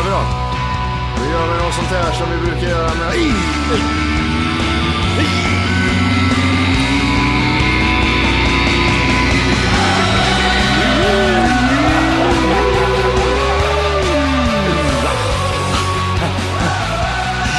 Kör 0.00 0.04
vi 0.04 0.10
då. 0.10 0.22
Då 1.16 1.30
gör 1.32 1.46
vi 1.52 1.62
något 1.62 1.74
sånt 1.74 1.88
här 1.88 2.12
som 2.12 2.30
vi 2.30 2.36
brukar 2.36 2.68
göra 2.68 2.94
med... 2.94 3.14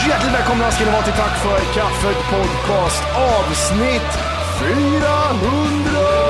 Hjärtligt 0.07 0.33
välkomna 0.33 0.71
ska 0.71 0.85
ni 0.85 0.91
vara 0.91 1.01
till 1.01 1.13
Tack 1.13 1.37
för 1.37 1.73
kaffet 1.73 2.17
podcast 2.29 3.03
avsnitt 3.15 4.19
400. 4.59 6.20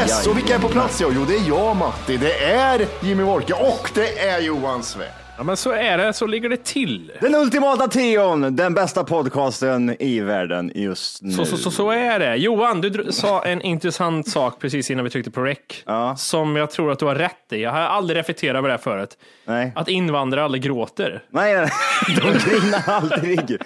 Yes, 0.00 0.26
och 0.26 0.36
vilka 0.36 0.54
är 0.54 0.58
på 0.58 0.68
plats? 0.68 1.02
Jo, 1.02 1.24
det 1.28 1.34
är 1.34 1.48
jag 1.48 1.76
Matti, 1.76 2.16
det 2.16 2.44
är 2.44 2.86
Jimmy 3.02 3.22
Wolke 3.22 3.52
och 3.54 3.90
det 3.94 4.18
är 4.18 4.40
Johan 4.40 4.82
Svärd. 4.82 5.08
Ja, 5.36 5.44
men 5.44 5.56
så 5.56 5.70
är 5.72 5.98
det. 5.98 6.12
Så 6.12 6.26
ligger 6.26 6.48
det 6.48 6.64
till. 6.64 7.12
Den 7.20 7.34
ultimata 7.34 7.88
tion, 7.88 8.56
den 8.56 8.74
bästa 8.74 9.04
podcasten 9.04 9.96
i 10.02 10.20
världen 10.20 10.72
just 10.74 11.22
nu. 11.22 11.32
Så, 11.32 11.44
så, 11.44 11.56
så, 11.56 11.70
så 11.70 11.90
är 11.90 12.18
det. 12.18 12.36
Johan, 12.36 12.80
du 12.80 13.06
sa 13.12 13.44
en 13.44 13.62
intressant 13.62 14.28
sak 14.28 14.58
precis 14.60 14.90
innan 14.90 15.04
vi 15.04 15.10
tryckte 15.10 15.30
på 15.30 15.42
rec. 15.42 15.58
Ja. 15.86 16.16
Som 16.16 16.56
jag 16.56 16.70
tror 16.70 16.92
att 16.92 16.98
du 16.98 17.04
har 17.04 17.14
rätt 17.14 17.52
i. 17.52 17.62
Jag 17.62 17.70
har 17.70 17.80
aldrig 17.80 18.18
reflekterat 18.18 18.56
över 18.56 18.68
det 18.68 18.72
här 18.72 18.78
förut. 18.78 19.18
Nej. 19.44 19.72
Att 19.76 19.88
invandrare 19.88 20.44
aldrig 20.44 20.62
gråter. 20.62 21.22
Nej, 21.30 21.54
nej, 21.54 21.68
nej. 22.08 22.16
de 22.20 22.50
grinar 22.50 22.82
aldrig. 22.86 23.58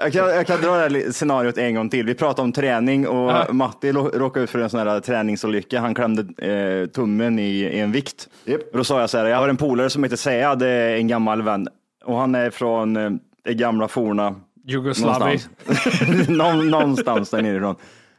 Jag 0.00 0.12
kan, 0.12 0.28
jag 0.28 0.46
kan 0.46 0.60
dra 0.60 0.76
det 0.76 0.80
här 0.80 1.12
scenariot 1.12 1.58
en 1.58 1.74
gång 1.74 1.90
till. 1.90 2.06
Vi 2.06 2.14
pratade 2.14 2.42
om 2.42 2.52
träning 2.52 3.08
och 3.08 3.30
Ja. 3.30 3.46
Matti 3.52 3.92
råkade 3.92 4.44
ut 4.44 4.50
för 4.50 4.58
en 4.58 4.70
sån 4.70 4.80
här 4.88 5.00
träningsolycka. 5.00 5.80
Han 5.80 5.94
klämde 5.94 6.46
eh, 6.46 6.86
tummen 6.86 7.38
i, 7.38 7.50
i 7.50 7.80
en 7.80 7.92
vikt. 7.92 8.28
Japp. 8.44 8.60
Och 8.72 8.78
Då 8.78 8.84
sa 8.84 9.00
jag 9.00 9.10
så 9.10 9.18
här, 9.18 9.24
jag 9.26 9.36
har 9.36 9.48
en 9.48 9.56
polare 9.56 9.90
som 9.90 10.04
heter 10.04 10.16
Seja, 10.16 10.54
det 10.54 10.68
är 10.68 10.96
en 10.96 11.08
gammal 11.08 11.42
vän. 11.42 11.68
Och 12.04 12.16
han 12.16 12.34
är 12.34 12.50
från 12.50 12.96
eh, 12.96 13.10
det 13.44 13.54
gamla 13.54 13.88
forna 13.88 14.34
Jugoslavien. 14.66 15.40
Någonstans. 15.66 16.28
Någon, 16.28 16.68
någonstans 16.70 17.30
där 17.30 17.42
nerifrån. 17.42 17.74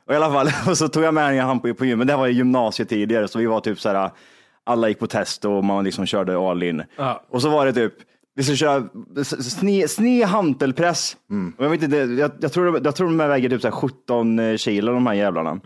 Och 0.08 0.14
i 0.14 0.18
alla 0.18 0.32
fall, 0.32 0.50
och 0.70 0.78
så 0.78 0.88
tog 0.88 1.04
jag 1.04 1.14
med 1.14 1.44
han 1.44 1.60
på, 1.60 1.74
på 1.74 1.86
gymmet. 1.86 2.08
Det 2.08 2.14
här 2.14 2.20
var 2.20 2.28
i 2.28 2.32
gymnasiet 2.32 2.90
tidigare, 2.90 3.28
så 3.28 3.40
vi 3.40 3.46
var 3.46 3.60
typ 3.60 3.80
så 3.80 3.90
här, 3.90 4.10
alla 4.64 4.88
gick 4.90 5.00
på 5.00 5.08
test 5.08 5.46
och 5.46 5.64
man 5.64 5.84
liksom 5.84 6.06
körde 6.06 6.38
all 6.38 6.64
in. 6.64 6.84
Ja. 6.98 7.24
Och 7.30 7.42
så 7.42 7.50
var 7.50 7.66
det 7.66 7.74
typ, 7.74 7.94
vi 8.40 8.44
ska 8.46 8.56
köra 8.56 8.84
sne, 9.24 9.88
sne 9.88 10.24
hantelpress. 10.26 11.18
Och 11.58 11.66
jag, 11.66 11.70
vet 11.70 11.84
inte, 11.84 11.98
jag, 11.98 12.32
jag, 12.42 12.54
tror, 12.54 12.82
jag 12.84 12.96
tror 12.96 13.08
de 13.08 13.20
här 13.20 13.28
väger 13.28 13.50
typ 13.50 13.62
så 13.62 13.68
här 13.68 13.76
17 13.76 14.58
kilo 14.58 14.94
de 14.94 15.08
här 15.08 15.14
jävlarna. 15.14 15.60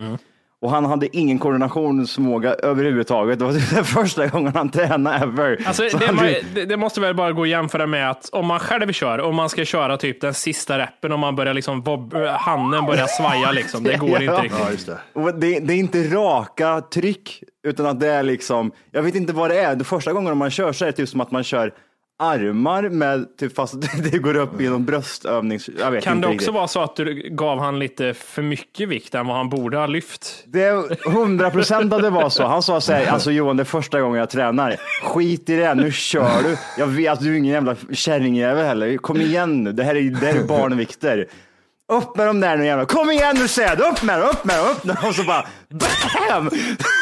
Och 0.62 0.70
han 0.70 0.84
hade 0.84 1.16
ingen 1.16 1.38
koordinationsförmåga 1.38 2.54
överhuvudtaget. 2.54 3.38
Det 3.38 3.44
var 3.44 3.52
typ 3.52 3.70
den 3.74 3.84
första 3.84 4.26
gången 4.26 4.52
han 4.54 4.70
tränade 4.70 5.16
ever. 5.16 5.58
Alltså, 5.66 5.88
Så 5.90 5.98
det, 5.98 6.06
han- 6.06 6.14
man, 6.16 6.26
det, 6.68 6.76
måste 6.76 7.00
väl 7.00 7.14
bara 7.14 7.32
gå 7.32 7.42
att 7.42 7.48
jämföra 7.48 7.86
med 7.86 8.10
att 8.10 8.28
om 8.32 8.46
man 8.46 8.60
själv 8.60 8.92
kör, 8.92 9.18
om 9.20 9.34
man 9.34 9.48
ska 9.48 9.64
köra 9.64 9.96
typ 9.96 10.20
den 10.20 10.34
sista 10.34 10.78
reppen, 10.78 11.12
om 11.12 11.20
man 11.20 11.36
börjar 11.36 11.54
liksom, 11.54 11.82
bob, 11.82 12.14
handen 12.26 12.86
börjar 12.86 13.06
svaja 13.06 13.52
liksom. 13.52 13.84
Det 13.84 13.96
går 13.96 14.08
Ja. 14.22 14.32
inte 14.32 14.42
riktigt. 14.42 14.60
Ja, 14.64 14.70
just 14.70 14.86
det. 14.86 14.98
Och 15.12 15.34
det, 15.34 15.58
det 15.60 15.74
är 15.74 15.78
inte 15.78 16.02
raka 16.02 16.80
tryck, 16.80 17.42
utan 17.66 17.86
att 17.86 18.00
det 18.00 18.08
är 18.08 18.22
liksom, 18.22 18.72
jag 18.90 19.02
vet 19.02 19.14
inte 19.14 19.32
vad 19.32 19.50
det 19.50 19.60
är. 19.60 19.76
Det 19.76 19.84
första 19.84 20.12
gången 20.12 20.36
man 20.36 20.50
kör 20.50 20.72
så 20.72 20.84
är 20.84 20.86
det 20.86 20.92
typ 20.92 21.08
som 21.08 21.20
att 21.20 21.30
man 21.30 21.44
kör 21.44 21.72
armar 22.18 22.88
med, 22.88 23.36
typ 23.36 23.54
fast 23.54 23.74
det 24.10 24.18
går 24.18 24.36
upp 24.36 24.60
någon 24.60 24.84
bröstövnings... 24.84 25.70
Kan 25.78 25.92
det 25.92 25.98
riktigt. 25.98 26.24
också 26.24 26.52
vara 26.52 26.68
så 26.68 26.80
att 26.80 26.96
du 26.96 27.28
gav 27.30 27.58
han 27.58 27.78
lite 27.78 28.14
för 28.14 28.42
mycket 28.42 28.88
vikt 28.88 29.14
än 29.14 29.26
vad 29.26 29.36
han 29.36 29.48
borde 29.48 29.76
ha 29.76 29.86
lyft? 29.86 30.44
Det 30.46 30.62
är 30.62 31.10
hundra 31.10 31.50
procent 31.50 31.92
att 31.92 32.02
det 32.02 32.10
var 32.10 32.28
så. 32.28 32.44
Han 32.44 32.62
sa 32.62 32.80
så 32.80 32.92
här, 32.92 33.06
alltså 33.06 33.30
Johan, 33.30 33.56
det 33.56 33.62
är 33.62 33.64
första 33.64 34.00
gången 34.00 34.18
jag 34.18 34.30
tränar. 34.30 34.76
Skit 35.02 35.50
i 35.50 35.56
det, 35.56 35.74
nu 35.74 35.92
kör 35.92 36.42
du. 36.42 36.56
Jag 36.78 36.86
vet 36.86 37.12
att 37.12 37.20
du 37.20 37.34
är 37.34 37.38
ingen 37.38 37.52
jävla 37.52 37.76
kärringjävel 37.92 38.66
heller. 38.66 38.96
Kom 38.96 39.20
igen 39.20 39.64
nu, 39.64 39.72
det 39.72 39.84
här 39.84 39.94
är, 39.94 40.02
det 40.02 40.26
här 40.26 40.34
är 40.34 40.44
barnvikter. 40.44 41.26
Upp 41.92 42.16
med 42.16 42.26
dem 42.26 42.40
där 42.40 42.56
nu 42.56 42.66
jävlar. 42.66 42.84
Kom 42.84 43.10
igen 43.10 43.36
nu 43.38 43.48
säger 43.48 43.68
jag, 43.68 43.92
upp 43.92 44.02
med 44.02 44.20
dem, 44.20 44.30
upp 44.30 44.44
med 44.44 44.58
dem, 44.58 44.70
upp 44.70 44.84
med 44.84 44.96
dem. 44.96 45.08
Och 45.08 45.14
så 45.14 45.24
bara 45.24 45.46
BAM! 45.70 46.50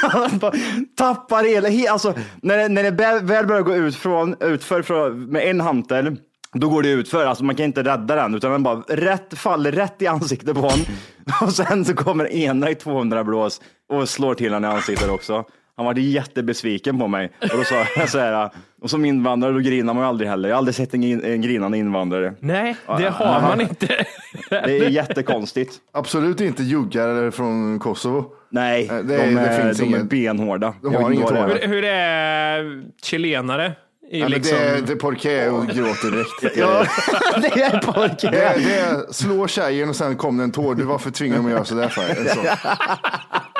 Han 0.02 0.38
bara 0.38 0.52
tappar 0.96 1.44
hela, 1.44 1.92
alltså 1.92 2.14
när 2.42 2.58
det, 2.58 2.68
när 2.68 2.82
det 2.82 2.90
väl 2.90 3.24
väl 3.24 3.46
börjar 3.46 3.62
gå 3.62 3.74
ut 3.74 3.96
från, 3.96 4.36
utför 4.40 4.82
från, 4.82 5.24
med 5.24 5.50
en 5.50 5.60
hantel, 5.60 6.16
då 6.52 6.68
går 6.68 6.82
det 6.82 6.88
utför. 6.88 7.26
Alltså 7.26 7.44
man 7.44 7.54
kan 7.54 7.64
inte 7.64 7.82
rädda 7.82 8.16
den, 8.16 8.34
utan 8.34 8.52
den 8.52 8.62
bara 8.62 8.80
rätt, 8.88 9.38
faller 9.38 9.72
rätt 9.72 10.02
i 10.02 10.06
ansiktet 10.06 10.54
på 10.54 10.60
honom. 10.60 10.86
Och 11.40 11.52
sen 11.52 11.84
så 11.84 11.94
kommer 11.94 12.32
ena 12.32 12.70
i 12.70 12.74
200 12.74 13.24
blås 13.24 13.60
och 13.88 14.08
slår 14.08 14.34
till 14.34 14.52
honom 14.52 14.70
i 14.70 14.74
ansiktet 14.74 15.10
också. 15.10 15.44
Han 15.76 15.86
var 15.86 15.94
jättebesviken 15.94 16.98
på 16.98 17.08
mig. 17.08 17.32
Och 17.40 17.48
då 17.58 17.64
sa 17.64 17.74
jag 17.96 18.08
så 18.08 18.18
här, 18.18 18.50
och 18.82 18.90
som 18.90 19.04
invandrare 19.04 19.52
då 19.52 19.58
grinar 19.58 19.94
man 19.94 20.02
ju 20.02 20.08
aldrig 20.08 20.30
heller. 20.30 20.48
Jag 20.48 20.56
har 20.56 20.58
aldrig 20.58 20.74
sett 20.74 20.94
en, 20.94 21.02
in- 21.04 21.24
en 21.24 21.40
grinande 21.42 21.78
invandrare. 21.78 22.34
Nej, 22.40 22.76
det 22.98 23.08
har 23.08 23.40
man 23.40 23.60
inte. 23.60 24.04
Det 24.50 24.56
är 24.78 24.88
jättekonstigt. 24.88 25.74
Absolut 25.92 26.40
inte 26.40 26.62
juggar 26.62 27.30
från 27.30 27.78
Kosovo. 27.78 28.24
Nej, 28.50 28.88
Eh, 28.88 28.96
det- 28.96 29.16
de 29.16 29.34
det 29.34 29.40
är, 29.40 29.62
finns 29.62 29.78
de 29.78 29.94
är 29.94 30.02
benhårda. 30.04 30.74
De 30.82 30.94
har 30.94 31.10
inget 31.10 31.28
det 31.28 31.34
är. 31.34 31.36
tålamod. 31.36 31.58
Hur, 31.62 31.68
hur 31.68 31.84
är 31.84 32.82
chilenare 33.02 33.72
i 34.10 34.20
Ja, 34.20 34.28
liksom... 34.28 34.58
det, 34.58 34.64
är- 34.64 34.80
det 34.82 34.92
är 34.92 34.96
porqué 34.96 35.48
och 35.48 35.66
gråter 35.66 36.10
direkt. 36.10 36.56
Ja, 36.58 36.84
det 37.42 37.62
är 37.62 37.78
pojke. 37.78 38.30
Det, 38.30 38.54
det 38.64 38.74
är 38.80 39.12
slå 39.12 39.46
tjejen 39.48 39.88
och 39.88 39.96
sen 39.96 40.16
kom 40.16 40.36
det 40.38 40.44
en 40.44 40.52
tår. 40.52 40.74
Du 40.74 40.82
varför 40.84 41.10
tvingade 41.10 41.40
de 41.42 41.46
att 41.46 41.52
göra 41.52 41.64
sådär 41.64 41.88
för? 41.88 42.02
En 42.20 42.28
sån. 42.28 42.44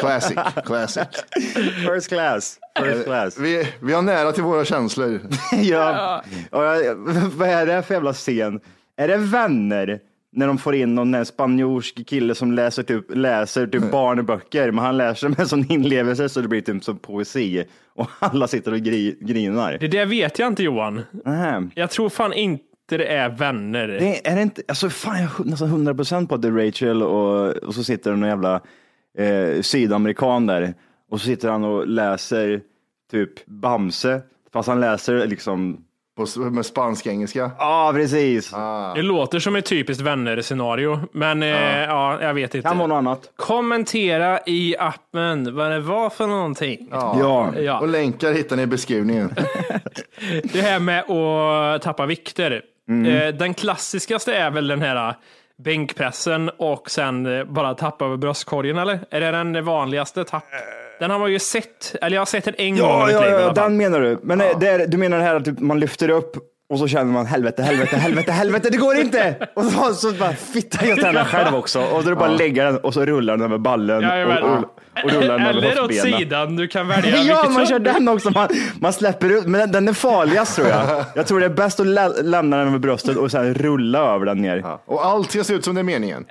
Classic, 0.00 0.38
classic. 0.64 1.08
First 1.86 2.08
class. 2.08 2.58
First 2.78 3.04
class. 3.04 3.38
Vi, 3.38 3.68
vi 3.80 3.92
har 3.92 4.02
nära 4.02 4.32
till 4.32 4.42
våra 4.42 4.64
känslor. 4.64 5.20
ja. 5.62 6.24
Och 6.50 6.64
jag, 6.64 6.94
vad 7.36 7.48
är 7.48 7.66
det 7.66 7.82
för 7.82 7.94
jävla 7.94 8.12
scen? 8.12 8.60
Är 8.96 9.08
det 9.08 9.16
vänner? 9.16 10.00
När 10.36 10.46
de 10.46 10.58
får 10.58 10.74
in 10.74 10.94
någon 10.94 11.26
spanjorsk 11.26 12.06
kille 12.06 12.34
som 12.34 12.52
läser 12.52 12.82
typ, 12.82 13.04
läser 13.14 13.66
typ 13.66 13.90
barnböcker, 13.90 14.70
men 14.70 14.84
han 14.84 14.96
läser 14.96 15.28
med 15.28 15.48
sån 15.48 15.72
inlevelse 15.72 16.28
så 16.28 16.40
det 16.40 16.48
blir 16.48 16.60
typ 16.60 16.84
som 16.84 16.98
poesi. 16.98 17.64
Och 17.94 18.10
alla 18.18 18.48
sitter 18.48 18.72
och 18.72 18.78
gri, 18.78 19.16
grinar. 19.20 19.76
Det 19.80 19.88
där 19.88 20.06
vet 20.06 20.38
jag 20.38 20.48
inte 20.48 20.62
Johan. 20.62 21.02
Nähä. 21.24 21.68
Jag 21.74 21.90
tror 21.90 22.08
fan 22.08 22.32
inte 22.32 22.64
det 22.86 23.06
är 23.06 23.28
vänner. 23.28 23.88
Det 23.88 24.26
är, 24.26 24.32
är 24.32 24.36
det 24.36 24.42
inte, 24.42 24.62
alltså 24.68 24.90
fan 24.90 25.22
jag 25.22 25.40
är 25.40 25.44
nästan 25.44 25.68
hundra 25.68 25.94
procent 25.94 26.28
på 26.28 26.34
att 26.34 26.42
det 26.42 26.48
är 26.48 26.66
Rachel 26.66 27.02
och, 27.02 27.56
och 27.56 27.74
så 27.74 27.84
sitter 27.84 28.10
det 28.10 28.16
någon 28.16 28.28
jävla 28.28 28.60
eh, 29.18 29.62
sydamerikan 29.62 30.46
där 30.46 30.74
och 31.10 31.20
så 31.20 31.26
sitter 31.26 31.48
han 31.48 31.64
och 31.64 31.86
läser 31.88 32.60
typ 33.10 33.46
Bamse, 33.46 34.20
fast 34.52 34.68
han 34.68 34.80
läser 34.80 35.26
liksom, 35.26 35.84
På, 36.16 36.40
med 36.40 36.66
spansk 36.66 37.06
engelska. 37.06 37.50
ja 37.58 37.90
precis, 37.94 38.50
Det 38.94 39.02
låter 39.02 39.38
som 39.38 39.56
ett 39.56 39.66
typiskt 39.66 40.02
vänner-scenario, 40.02 41.00
men 41.12 41.42
ja. 41.42 41.56
Eh, 41.56 41.84
ja, 41.84 42.22
jag 42.22 42.34
vet 42.34 42.54
inte. 42.54 42.68
kan 42.68 42.78
vara 42.78 42.88
något 42.88 42.96
annat. 42.96 43.30
Kommentera 43.36 44.38
i 44.46 44.76
appen 44.78 45.54
vad 45.56 45.70
det 45.70 45.80
var 45.80 46.10
för 46.10 46.26
någonting. 46.26 46.88
Ja. 46.90 47.52
Ja. 47.58 47.80
Och 47.80 47.88
länkar 47.88 48.32
hittar 48.32 48.56
ni 48.56 48.62
i 48.62 48.66
beskrivningen. 48.66 49.34
Det 50.52 50.60
här 50.60 50.78
med 50.80 51.10
att 51.10 51.82
tappa 51.82 52.06
vikter. 52.06 52.62
Mm. 52.88 53.06
Eh, 53.16 53.34
Den 53.34 53.54
klassiskaste 53.54 54.34
är 54.34 54.50
väl 54.50 54.66
den 54.68 54.80
här 54.82 55.08
eh, 55.08 55.14
bänkpressen 55.62 56.50
och 56.58 56.90
sen 56.90 57.38
eh, 57.38 57.44
bara 57.44 57.74
tappa 57.74 58.04
över 58.04 58.16
bröstkorgen, 58.16 58.78
eller? 58.78 58.98
Är 59.10 59.20
det 59.20 59.30
den 59.30 59.64
vanligaste? 59.64 60.24
Tapp? 60.24 60.44
Den 61.00 61.10
har 61.10 61.18
man 61.18 61.32
ju 61.32 61.38
sett, 61.38 61.94
eller 62.02 62.16
jag 62.16 62.20
har 62.20 62.26
sett 62.26 62.44
den 62.44 62.54
en 62.58 62.76
gång 62.78 62.88
i 62.88 62.92
Ja, 62.92 63.06
mitt 63.06 63.14
ja, 63.14 63.20
liv 63.22 63.30
ja, 63.30 63.52
den 63.52 63.76
menar 63.76 64.00
du. 64.00 64.18
Men 64.22 64.40
eh, 64.40 64.58
det 64.58 64.68
är, 64.68 64.86
du 64.86 64.96
menar 64.96 65.18
det 65.18 65.24
här 65.24 65.34
att 65.34 65.44
typ 65.44 65.58
man 65.60 65.80
lyfter 65.80 66.08
upp 66.10 66.36
och 66.70 66.78
så 66.78 66.88
känner 66.88 67.12
man 67.12 67.26
helvete, 67.26 67.62
helvete, 67.62 67.96
helvete, 67.96 68.32
helvete, 68.32 68.68
det 68.70 68.76
går 68.76 68.96
inte! 68.96 69.48
Och 69.54 69.64
så, 69.64 69.94
så 69.94 70.12
bara 70.12 70.32
fitta 70.32 70.86
jag 70.86 70.98
den 70.98 71.24
själv 71.24 71.54
också. 71.54 71.80
Och 71.80 72.02
då 72.02 72.06
är 72.06 72.10
det 72.10 72.16
bara 72.16 72.30
att 72.30 72.38
lägga 72.38 72.64
den 72.64 72.76
och 72.76 72.94
så 72.94 73.04
rullar 73.04 73.36
den 73.36 73.46
över 73.46 73.58
ballen 73.58 74.02
Jajamän. 74.02 74.42
och, 74.42 74.58
och, 74.58 74.64
och 75.04 75.10
rullar 75.10 75.38
den 75.38 75.46
Eller 75.46 75.84
åt 75.84 75.94
sidan, 75.94 76.56
du 76.56 76.68
kan 76.68 76.88
välja 76.88 77.16
Ja, 77.16 77.22
vilket 77.22 77.52
man 77.52 77.66
kör 77.66 77.78
den 77.78 78.08
också. 78.08 78.30
Man, 78.30 78.48
man 78.80 78.92
släpper 78.92 79.30
ut, 79.30 79.46
men 79.46 79.60
den, 79.60 79.72
den 79.72 79.88
är 79.88 79.92
farligast 79.92 80.56
tror 80.56 80.68
jag. 80.68 81.04
Jag 81.14 81.26
tror 81.26 81.40
det 81.40 81.46
är 81.46 81.50
bäst 81.50 81.80
att 81.80 81.86
lä 81.86 82.08
lämna 82.22 82.56
den 82.56 82.68
över 82.68 82.78
bröstet 82.78 83.16
och 83.16 83.30
sen 83.30 83.54
rulla 83.54 83.98
över 84.14 84.26
den 84.26 84.38
ner. 84.42 84.56
Ja, 84.56 84.82
Och 84.86 85.06
allt 85.06 85.30
ska 85.30 85.44
se 85.44 85.54
ut 85.54 85.64
som 85.64 85.74
det 85.74 85.80
är 85.80 85.82
meningen. 85.82 86.24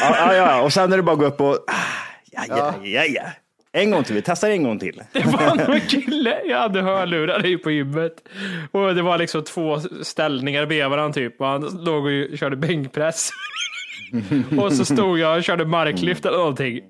ja, 0.00 0.34
ja. 0.34 0.60
Och 0.60 0.72
sen 0.72 0.92
är 0.92 0.96
det 0.96 1.02
bara 1.02 1.12
att 1.12 1.18
gå 1.18 1.26
upp 1.26 1.40
och, 1.40 1.54
ah, 1.66 1.72
ja, 2.30 2.42
ja, 2.48 2.74
ja, 2.82 3.04
ja. 3.04 3.22
En 3.72 3.90
gång 3.90 4.04
till, 4.04 4.14
vi 4.14 4.22
testar 4.22 4.50
en 4.50 4.62
gång 4.62 4.78
till. 4.78 5.02
Det 5.12 5.24
var 5.26 5.68
någon 5.68 5.80
kille, 5.80 6.36
jag 6.44 6.58
hade 6.58 6.82
hörlurar 6.82 7.46
i 7.46 7.58
på 7.58 7.70
gymmet. 7.70 8.12
Och 8.72 8.94
det 8.94 9.02
var 9.02 9.18
liksom 9.18 9.44
två 9.44 9.80
ställningar 10.02 10.66
bredvid 10.66 10.90
varandra 10.90 11.14
typ. 11.14 11.40
Och 11.40 11.46
han 11.46 11.60
låg 11.84 12.04
och 12.04 12.38
körde 12.38 12.56
bänkpress. 12.56 13.30
och 14.60 14.72
så 14.72 14.84
stod 14.84 15.18
jag 15.18 15.36
och 15.38 15.44
körde 15.44 15.64
marklyft 15.64 16.26
eller 16.26 16.38
någonting. 16.38 16.80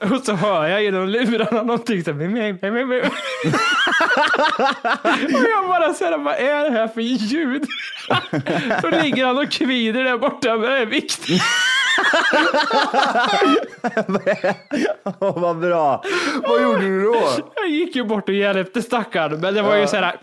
Och 0.00 0.20
så 0.24 0.32
hör 0.34 0.68
jag 0.68 0.82
genom 0.82 1.08
lurarna 1.08 1.62
någonting 1.62 2.04
så 2.04 2.12
"Mim, 2.12 2.32
mim, 2.32 2.58
mim, 2.62 2.88
mim." 2.88 2.88
Och 5.34 5.48
jag 5.48 5.68
bara 5.68 5.94
såhär, 5.94 6.18
vad 6.18 6.34
är 6.34 6.64
det 6.64 6.70
här 6.70 6.88
för 6.88 7.00
ljud? 7.00 7.64
Så 8.80 8.90
ligger 9.02 9.26
han 9.26 9.38
och 9.38 9.50
kvider 9.50 10.04
där 10.04 10.18
borta 10.18 10.56
med 10.56 10.88
vikten. 10.88 11.38
Åh, 15.20 15.40
vad 15.40 15.58
bra. 15.58 16.02
Vad 16.42 16.62
gjorde 16.62 16.80
du 16.80 17.02
då? 17.02 17.16
Jag 17.56 17.68
gick 17.68 17.96
ju 17.96 18.04
bort 18.04 18.28
och 18.28 18.34
hjälpte 18.34 18.82
stackaren, 18.82 19.40
men 19.40 19.54
det 19.54 19.62
var 19.62 19.76
ju 19.76 19.86
vad 19.86 20.14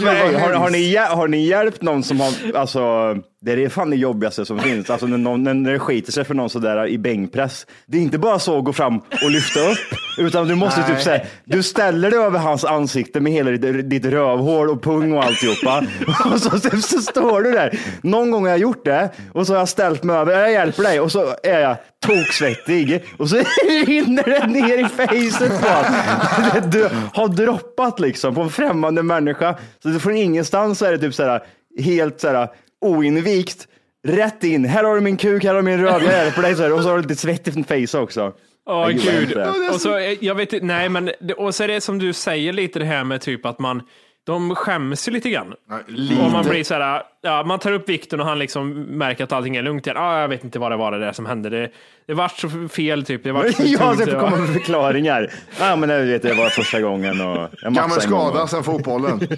Nej, 0.00 0.34
har, 0.34 0.52
har, 0.52 0.70
ni, 0.70 0.96
har 0.96 1.28
ni 1.28 1.46
hjälpt 1.46 1.82
någon 1.82 2.02
som 2.02 2.20
har, 2.20 2.32
alltså, 2.54 3.16
det 3.40 3.52
är 3.52 3.68
fan 3.68 3.90
det 3.90 3.96
jobbigaste 3.96 4.44
som 4.44 4.58
finns. 4.58 4.90
Alltså 4.90 5.06
när, 5.06 5.18
någon, 5.18 5.62
när 5.62 5.72
det 5.72 5.78
skiter 5.78 6.12
sig 6.12 6.24
för 6.24 6.34
någon 6.34 6.50
sådär 6.50 6.86
i 6.86 6.98
bänkpress. 6.98 7.66
Det 7.86 7.98
är 7.98 8.02
inte 8.02 8.18
bara 8.18 8.38
så 8.38 8.58
att 8.58 8.64
gå 8.64 8.72
fram 8.72 8.98
och 8.98 9.30
lyfta 9.30 9.60
upp, 9.60 9.98
utan 10.18 10.48
du 10.48 10.54
måste 10.54 10.82
typ 10.82 11.00
säga, 11.00 11.24
du 11.44 11.62
ställer 11.62 12.10
dig 12.10 12.20
över 12.20 12.38
hans 12.38 12.64
ansikte 12.64 13.20
med 13.20 13.32
hela 13.32 13.50
ditt, 13.50 13.90
ditt 13.90 14.04
rövhål 14.04 14.70
och 14.70 14.82
pung 14.82 15.12
och 15.12 15.24
alltihopa. 15.24 15.84
Och 16.32 16.40
så, 16.40 16.58
så, 16.58 16.76
så 16.76 17.00
står 17.00 17.42
du 17.42 17.52
där. 17.52 17.78
Någon 18.02 18.30
gång 18.30 18.42
har 18.42 18.50
jag 18.50 18.58
gjort 18.58 18.84
det 18.84 19.10
och 19.32 19.46
så 19.46 19.52
har 19.52 19.58
jag 19.58 19.68
ställt 19.68 20.02
mig 20.02 20.16
över, 20.16 20.40
jag 20.40 20.52
hjälper 20.52 20.82
dig 20.82 21.00
och 21.00 21.12
så 21.12 21.34
är 21.42 21.60
jag 21.60 21.76
toksvettig 22.06 23.04
och 23.18 23.28
så 23.28 23.36
rinner 23.86 24.22
det 24.22 24.46
ner 24.46 24.78
i 24.78 24.84
facet 24.84 25.60
på 25.60 25.68
honom. 25.68 26.70
Du 26.70 26.88
har 27.12 27.28
droppat 27.28 28.00
liksom 28.00 28.34
på 28.34 28.40
en 28.40 28.50
främmande 28.50 29.02
människa. 29.02 29.58
Så 29.82 30.00
från 30.00 30.16
ingenstans 30.16 30.78
så 30.78 30.84
är 30.84 30.92
det 30.92 30.98
typ 30.98 31.14
så 31.14 31.22
här 31.22 31.42
helt 31.78 32.20
så 32.20 32.28
här 32.28 32.48
oinvikt. 32.80 33.68
Rätt 34.06 34.44
in, 34.44 34.64
här 34.64 34.84
har 34.84 34.94
du 34.94 35.00
min 35.00 35.16
kuk, 35.16 35.44
här 35.44 35.54
har 35.54 35.62
du 35.62 35.62
min 35.62 35.80
röv, 35.80 36.02
jag 36.02 36.12
hjälper 36.12 36.42
dig. 36.42 36.56
Så 36.56 36.62
här. 36.62 36.72
Och 36.72 36.82
så 36.82 36.88
har 36.88 36.96
du 36.96 37.02
lite 37.02 37.16
svett 37.16 37.48
i 37.48 37.50
din 37.50 37.64
face 37.64 37.98
också. 37.98 38.32
Åh 38.70 38.90
gillar 38.90 39.12
gud. 39.12 39.74
Och 39.74 39.80
så, 39.80 39.98
eh, 39.98 40.24
jag 40.24 40.34
vet 40.34 40.62
nej 40.62 40.88
men, 40.88 41.10
och 41.36 41.54
så 41.54 41.64
är 41.64 41.68
det 41.68 41.80
som 41.80 41.98
du 41.98 42.12
säger 42.12 42.52
lite 42.52 42.78
det 42.78 42.84
här 42.84 43.04
med 43.04 43.20
typ 43.20 43.46
att 43.46 43.58
man, 43.58 43.82
de 44.28 44.54
skäms 44.54 45.08
ju 45.08 45.12
lite 45.12 45.30
grann. 45.30 45.54
lite. 45.86 46.22
Och 46.22 46.30
man 46.30 46.44
blir 46.48 46.64
så 46.64 46.74
här, 46.74 47.02
ja, 47.22 47.42
man 47.42 47.58
tar 47.58 47.72
upp 47.72 47.88
vikten 47.88 48.20
och 48.20 48.26
han 48.26 48.38
liksom 48.38 48.70
märker 48.70 49.24
att 49.24 49.32
allting 49.32 49.56
är 49.56 49.62
lugnt 49.62 49.86
igen. 49.86 49.96
Ah, 49.96 50.20
jag 50.20 50.28
vet 50.28 50.44
inte 50.44 50.58
vad 50.58 50.72
det 50.72 50.76
var 50.76 50.92
det 50.92 50.98
där 50.98 51.12
som 51.12 51.26
hände. 51.26 51.50
Det, 51.50 51.70
det 52.06 52.14
vart 52.14 52.38
så 52.38 52.68
fel 52.68 53.04
typ. 53.04 53.24
Det 53.24 53.32
vart 53.32 53.54
för 53.54 53.64
Ja, 53.66 53.78
tungt, 53.78 53.98
det 53.98 54.04
det 54.04 54.20
komma 54.20 54.36
med 54.36 54.48
förklaringar. 54.48 55.32
Ja, 55.60 55.76
men 55.76 55.88
det 55.88 56.04
vet 56.04 56.24
jag 56.24 56.34
var 56.34 56.48
första 56.48 56.80
gången. 56.80 57.20
Och 57.20 57.48
jag 57.62 57.66
en 57.66 57.74
gång. 57.74 57.90
skada 57.90 58.46
sen 58.46 58.64
fotbollen. 58.64 59.20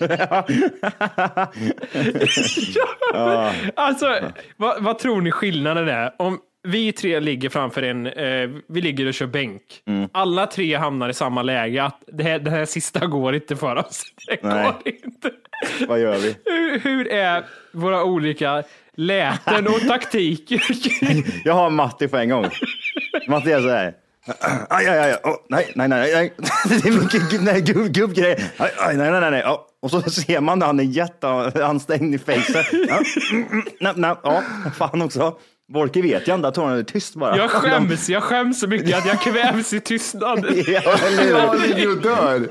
ja, 3.14 3.52
alltså, 3.76 4.16
vad, 4.56 4.82
vad 4.82 4.98
tror 4.98 5.20
ni 5.20 5.30
skillnaden 5.30 5.88
är? 5.88 6.12
Om 6.18 6.38
vi 6.62 6.92
tre 6.92 7.20
ligger 7.20 7.48
framför 7.48 7.82
en, 7.82 8.06
eh, 8.06 8.50
vi 8.68 8.80
ligger 8.80 9.06
och 9.06 9.14
kör 9.14 9.26
bänk. 9.26 9.62
Mm. 9.86 10.08
Alla 10.12 10.46
tre 10.46 10.76
hamnar 10.76 11.08
i 11.08 11.14
samma 11.14 11.42
läge, 11.42 11.82
att 11.82 12.02
det 12.06 12.22
här, 12.22 12.38
det 12.38 12.50
här 12.50 12.64
sista 12.64 13.06
går 13.06 13.34
inte 13.34 13.56
för 13.56 13.76
oss. 13.76 14.02
Det 14.26 14.42
Nej. 14.42 14.64
går 14.64 14.74
inte. 14.84 15.30
Vad 15.88 16.00
gör 16.00 16.18
vi? 16.18 16.36
Hur, 16.44 16.78
hur 16.78 17.08
är 17.08 17.44
våra 17.72 18.04
olika 18.04 18.62
läten 18.94 19.66
och 19.66 19.80
taktiker? 19.80 20.62
Jag 21.44 21.54
har 21.54 21.70
Matti 21.70 22.08
på 22.08 22.16
en 22.16 22.28
gång. 22.28 22.46
Matti 23.28 23.52
är 23.52 23.60
så 23.60 23.68
här. 23.68 23.94
Aj, 24.68 24.86
aj, 24.88 24.98
aj. 24.98 25.14
Oh, 25.24 25.36
nej, 25.48 25.72
nej, 25.74 25.88
nej, 25.88 26.12
nej. 26.12 26.32
Det 26.82 26.88
är 26.88 27.02
mycket 27.02 27.42
nej, 27.42 27.60
gubb, 27.60 27.92
gubbgrejer. 27.92 28.44
Aj, 28.56 28.70
aj, 28.78 28.96
nej, 28.96 29.10
nej, 29.10 29.20
nej, 29.20 29.30
nej. 29.30 29.42
Oh. 29.42 29.60
Och 29.82 29.90
så 29.90 30.02
ser 30.02 30.40
man 30.40 30.58
när 30.58 30.66
han 30.66 30.80
är 30.80 30.84
jätteansträngd 30.84 32.14
i 32.14 32.18
facet. 32.18 32.66
Ja, 32.72 33.02
mm, 33.32 33.46
mm, 33.52 33.64
nej, 33.80 33.92
nej. 33.96 34.14
Ja, 34.22 34.42
fan 34.78 35.02
också. 35.02 35.38
Volke 35.72 36.02
vet 36.02 36.28
jag 36.28 36.34
inte, 36.34 36.50
tror 36.50 36.66
han 36.66 36.78
är 36.78 36.82
tyst 36.82 37.14
bara. 37.14 37.36
Jag 37.36 37.50
skäms, 37.50 38.08
jag 38.08 38.22
skäms 38.22 38.60
så 38.60 38.66
mycket 38.66 38.98
att 38.98 39.06
jag 39.06 39.20
kvävs 39.20 39.72
i 39.72 39.80
tystnad. 39.80 40.38
Ja, 40.66 40.94
eller 41.06 41.22
hur? 41.22 41.30
Jag 41.30 41.60
ligger 41.60 41.90
och 41.90 42.02
dör. 42.02 42.48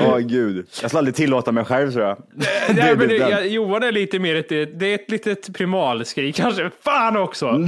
Åh 0.00 0.18
gud. 0.18 0.56
Jag 0.56 0.90
skulle 0.90 0.98
aldrig 0.98 1.14
tillåta 1.14 1.52
mig 1.52 1.64
själv 1.64 1.92
tror 1.92 2.04
jag. 2.04 2.16
Nej, 2.34 2.46
men 2.96 3.08
det, 3.08 3.18
den. 3.18 3.30
jag, 3.30 3.48
Johan 3.48 3.82
är 3.82 3.92
lite 3.92 4.18
mer 4.18 4.34
ett, 4.34 4.48
det 4.48 4.86
är 4.86 4.94
ett 4.94 5.10
litet 5.10 5.54
primalskrik 5.56 6.36
kanske. 6.36 6.70
Fan 6.84 7.16
också! 7.16 7.66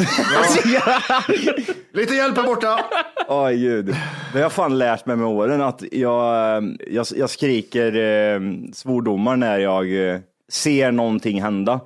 Lite 1.92 2.14
hjälp 2.14 2.36
här 2.36 2.42
borta. 2.46 2.80
Åh 3.28 3.50
gud. 3.50 3.86
Det 3.86 3.94
har 4.32 4.40
jag 4.40 4.52
fan 4.52 4.78
lärt 4.78 5.06
mig 5.06 5.16
med 5.16 5.26
åren 5.26 5.60
att 5.62 5.82
jag, 5.92 6.62
jag, 6.90 7.06
jag 7.16 7.30
skriker 7.30 7.96
eh, 7.96 8.40
svordomar 8.72 9.36
när 9.36 9.58
jag 9.58 10.10
eh, 10.10 10.20
ser 10.52 10.92
någonting 10.92 11.42
hända. 11.42 11.80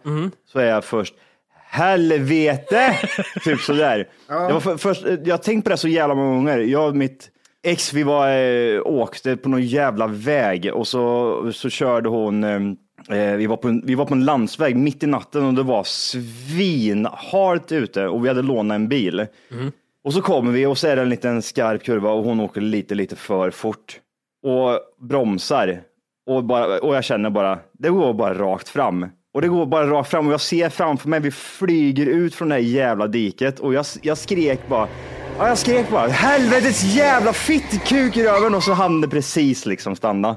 Så 0.53 0.59
är 0.59 0.67
jag 0.67 0.85
först 0.85 1.15
helvete, 1.69 2.99
typ 3.45 3.61
sådär. 3.61 4.09
Jag, 4.29 4.53
var 4.53 4.61
för, 4.61 4.77
först, 4.77 5.05
jag 5.25 5.33
har 5.33 5.39
tänkt 5.39 5.65
på 5.65 5.71
det 5.71 5.77
så 5.77 5.89
jävla 5.89 6.15
många 6.15 6.35
gånger. 6.35 6.59
Jag 6.59 6.89
och 6.89 6.97
mitt 6.97 7.31
ex, 7.63 7.93
vi 7.93 8.03
var, 8.03 8.31
eh, 8.31 8.81
åkte 8.85 9.37
på 9.37 9.49
någon 9.49 9.63
jävla 9.63 10.07
väg 10.07 10.71
och 10.75 10.89
så, 10.89 11.53
så 11.53 11.71
körde 11.71 12.09
hon 12.09 12.45
eh, 12.45 12.61
Eh, 13.09 13.37
vi, 13.37 13.47
var 13.47 13.57
på 13.57 13.69
en, 13.69 13.83
vi 13.87 13.95
var 13.95 14.05
på 14.05 14.15
en 14.15 14.25
landsväg 14.25 14.77
mitt 14.77 15.03
i 15.03 15.07
natten 15.07 15.45
och 15.45 15.55
det 15.55 15.63
var 15.63 15.85
svinhalt 15.85 17.73
ute 17.73 18.07
och 18.07 18.25
vi 18.25 18.29
hade 18.29 18.43
lånat 18.43 18.75
en 18.75 18.89
bil. 18.89 19.27
Och 20.05 20.15
så 20.15 20.23
kommer 20.23 20.53
vi 20.53 20.67
och 20.67 20.79
så 20.79 20.87
är 20.87 20.97
det 20.97 21.03
en 21.03 21.09
liten 21.09 21.43
skarp 21.43 21.83
kurva 21.83 22.11
och 22.11 22.25
hon 22.25 22.41
åker 22.41 22.61
lite, 22.61 22.95
lite 22.95 23.17
för 23.17 23.51
fort 23.51 24.01
och 24.43 24.81
bromsar. 25.09 25.81
Och, 26.27 26.45
bara, 26.45 26.79
och 26.79 26.95
jag 26.95 27.05
känner 27.05 27.31
bara, 27.31 27.59
det 27.73 27.89
går 27.89 28.15
bara 28.15 28.35
rakt 28.35 28.69
fram. 28.69 29.07
Och 29.39 29.43
det 29.43 29.49
går 29.49 29.67
bara 29.67 29.91
rakt 29.91 30.11
fram 30.11 30.27
och 30.27 30.33
jag 30.33 30.41
ser 30.41 30.69
framför 30.69 31.09
mig, 31.09 31.21
vi 31.21 31.31
flyger 31.31 32.07
ut 32.07 32.35
från 32.35 32.49
det 32.49 32.55
här 32.55 32.63
jävla 32.63 33.07
diket 33.07 33.61
och 33.61 33.75
jag, 33.75 33.87
jag 34.03 34.19
skrek 34.19 34.69
bara, 34.69 34.89
Ja, 35.39 35.49
jag 35.49 35.59
skrek 35.59 35.91
bara 35.91 36.09
helvetes 36.09 36.83
jävla 36.83 37.33
fittkuk 37.33 38.17
i 38.17 38.25
röven 38.25 38.55
och 38.55 38.63
så 38.63 38.73
hann 38.73 39.01
det 39.01 39.09
precis 39.09 39.67
liksom 39.67 39.97
stanna. 39.97 40.37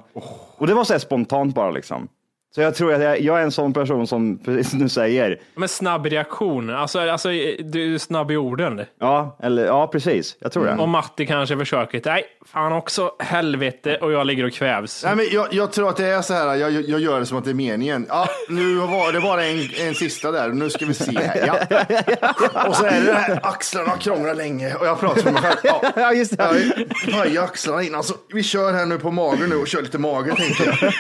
Och 0.58 0.68
det 0.68 0.74
var 0.74 0.84
så 0.84 0.94
här 0.94 1.00
spontant 1.00 1.56
bara 1.56 1.72
liksom. 1.72 2.08
Så 2.56 2.62
jag 2.62 2.76
tror 2.76 2.94
att 2.94 3.02
jag, 3.02 3.22
jag 3.22 3.40
är 3.40 3.44
en 3.44 3.52
sån 3.52 3.74
person 3.74 4.08
som, 4.08 4.38
precis 4.38 4.72
du 4.72 4.90
säger, 4.90 5.40
Men 5.56 5.70
snabb 5.70 6.06
reaktion, 6.06 6.70
alltså, 6.70 7.00
alltså 7.00 7.30
du 7.60 7.94
är 7.94 7.98
snabb 7.98 8.32
i 8.32 8.38
orden. 8.38 8.82
ja, 9.00 9.38
eller, 9.44 9.66
ja 9.66 9.88
precis, 9.88 10.38
jag 10.40 10.52
tror 10.52 10.66
det. 10.66 10.76
Och 10.76 10.90
Matti 10.90 11.26
kanske 11.26 11.58
försöker, 11.58 12.02
nej, 12.06 12.24
fan 12.46 12.74
också, 12.74 13.12
helvete, 13.20 13.98
och 14.02 14.12
jag 14.12 14.28
ligger 14.28 14.46
och 14.46 14.54
kvävs. 14.54 15.04
Nej, 15.06 15.16
men 15.16 15.26
jag, 15.32 15.54
jag 15.54 15.72
tror 15.72 15.90
att 15.90 15.98
det 15.98 16.06
är 16.06 16.22
så 16.22 16.34
här, 16.34 16.56
jag, 16.56 16.72
jag 16.72 17.00
gör 17.00 17.20
det 17.20 17.26
som 17.26 17.38
att 17.38 17.44
det 17.46 17.52
är 17.52 17.56
meningen. 17.56 18.06
Ja, 18.10 18.28
nu 18.50 18.76
var 18.76 19.14
det 19.14 19.22
bara 19.22 19.46
en, 19.46 19.88
en 19.88 19.96
sista 19.96 20.32
där, 20.32 20.50
nu 20.50 20.70
ska 20.70 20.86
vi 20.86 20.94
se 20.94 21.20
här. 21.20 21.48
Ja. 21.48 21.58
Och 22.68 22.76
så 22.76 22.86
är 22.86 22.92
det 23.00 23.06
det 23.06 23.14
här, 23.14 23.40
axlarna 23.44 23.98
krånglar 23.98 24.36
länge 24.36 24.76
och 24.76 24.86
jag 24.88 25.00
pratar 25.00 25.24
med 25.24 25.34
mig 25.34 25.42
själv. 25.42 25.60
Ja, 25.64 25.82
Ja, 25.96 26.14
just 26.14 26.38
det. 26.38 27.28
jag 27.34 27.44
axlarna 27.44 27.84
innan, 27.84 28.04
så 28.04 28.14
vi 28.34 28.44
kör 28.44 28.74
här 28.74 28.86
nu 28.86 29.00
på 29.00 29.12
magen 29.12 29.50
nu 29.50 29.56
och 29.56 29.68
kör 29.68 29.82
lite 29.82 29.98
mage 29.98 30.36
tänkte 30.36 30.64
jag. 30.64 30.94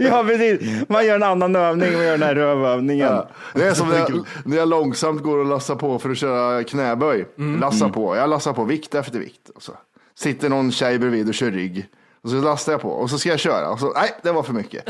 Ja, 0.20 0.26
precis. 0.26 0.88
Man 0.88 1.06
gör 1.06 1.14
en 1.14 1.22
annan 1.22 1.56
övning, 1.56 1.92
man 1.92 2.02
gör 2.02 2.12
den 2.12 2.22
här 2.22 2.34
rövövningen. 2.34 3.06
Ja. 3.06 3.28
Det 3.54 3.64
är 3.66 3.74
som 3.74 3.88
när 3.88 3.98
jag, 3.98 4.26
när 4.44 4.56
jag 4.56 4.68
långsamt 4.68 5.22
går 5.22 5.38
och 5.38 5.46
lassar 5.46 5.74
på 5.74 5.98
för 5.98 6.10
att 6.10 6.18
köra 6.18 6.64
knäböj. 6.64 7.26
Lassar 7.60 7.88
på, 7.88 8.16
jag 8.16 8.30
lassar 8.30 8.52
på 8.52 8.64
vikt 8.64 8.94
efter 8.94 9.18
vikt. 9.18 9.48
Och 9.54 9.62
så 9.62 9.72
sitter 10.18 10.48
någon 10.48 10.72
tjej 10.72 10.98
bredvid 10.98 11.28
och 11.28 11.34
kör 11.34 11.50
rygg. 11.50 11.86
Och 12.24 12.30
så 12.30 12.36
lastar 12.36 12.72
jag 12.72 12.80
på 12.80 12.88
och 12.88 13.10
så 13.10 13.18
ska 13.18 13.28
jag 13.28 13.40
köra. 13.40 13.70
Och 13.70 13.80
så, 13.80 13.92
nej, 13.92 14.10
det 14.22 14.32
var 14.32 14.42
för 14.42 14.52
mycket. 14.52 14.84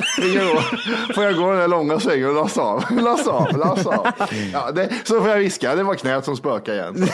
Får 1.15 1.25
jag 1.25 1.37
gå 1.37 1.51
den 1.51 1.59
där 1.59 1.69
långa 1.69 2.01
svängen 2.01 2.29
och 2.29 2.35
lassa 2.35 2.63
av, 2.63 2.85
lassa 3.01 3.31
av, 3.31 3.57
lassa 3.57 3.91
av. 3.91 4.07
Ja, 4.53 4.71
det, 4.71 4.91
så 5.05 5.21
får 5.21 5.29
jag 5.29 5.37
viska, 5.37 5.75
det 5.75 5.83
var 5.83 5.95
knät 5.95 6.25
som 6.25 6.37
spökade 6.37 6.79
igen. 6.79 6.95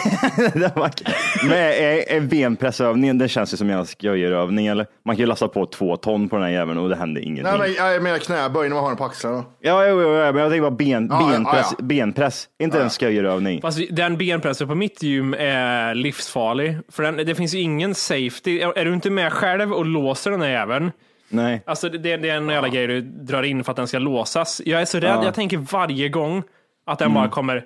Det 0.54 0.76
var 0.76 0.88
kul. 0.88 1.14
Men 1.48 1.58
är, 1.58 2.12
är 2.12 2.20
benpressövningen, 2.20 3.18
det 3.18 3.28
känns 3.28 3.52
ju 3.52 3.56
som 3.56 3.70
en 3.70 3.86
sköjerövning 3.86 4.66
eller? 4.66 4.86
Man 5.04 5.16
kan 5.16 5.20
ju 5.20 5.26
lassa 5.26 5.48
på 5.48 5.66
två 5.66 5.96
ton 5.96 6.28
på 6.28 6.36
den 6.36 6.44
här 6.44 6.52
jäveln 6.52 6.78
och 6.78 6.88
det 6.88 6.96
händer 6.96 7.20
ingenting. 7.20 7.58
Nej, 7.58 7.74
men 7.76 7.92
jag 7.92 8.02
menar 8.02 8.18
knäböj 8.18 8.68
när 8.68 8.74
man 8.74 8.84
har 8.84 8.90
den 8.90 8.98
på 8.98 9.04
axlarna. 9.04 9.44
Ja, 9.60 9.86
jo, 9.86 10.02
jo, 10.02 10.08
jo, 10.08 10.32
men 10.32 10.36
jag 10.36 10.50
tänker 10.50 10.60
bara 10.60 10.70
ben, 10.70 11.08
ja, 11.10 11.28
benpress, 11.32 11.74
ja. 11.78 11.84
benpress. 11.84 12.48
Inte 12.58 12.82
en 12.82 12.90
sköjerövning. 12.90 13.60
Fast 13.60 13.78
den 13.90 14.16
benpressen 14.18 14.68
på 14.68 14.74
mitt 14.74 15.02
gym 15.02 15.34
är 15.38 15.94
livsfarlig. 15.94 16.78
För 16.92 17.02
den, 17.02 17.16
det 17.16 17.34
finns 17.34 17.54
ju 17.54 17.58
ingen 17.58 17.94
safety. 17.94 18.60
Är, 18.60 18.84
du 18.84 18.92
inte 18.92 19.10
med 19.10 19.32
själv 19.32 19.72
och 19.72 19.86
låser 20.06 20.30
den 20.30 20.40
här 20.40 20.48
jäveln, 20.48 20.92
Nej. 21.28 21.62
alltså 21.66 21.88
det, 21.88 22.16
det 22.16 22.28
är 22.28 22.36
en 22.36 22.48
jävla 22.48 22.68
grej 22.68 22.86
du 22.86 23.00
drar 23.00 23.42
in 23.42 23.64
för 23.64 23.70
att 23.72 23.76
den 23.76 23.88
ska 23.88 23.98
låsas. 23.98 24.62
Jag 24.64 24.80
är 24.80 24.84
så 24.84 24.98
rädd, 24.98 25.18
jag 25.24 25.34
tänker 25.34 25.58
varje 25.58 26.08
gång 26.08 26.42
att 26.86 26.98
den 26.98 27.14
bara 27.14 27.28
kommer 27.28 27.64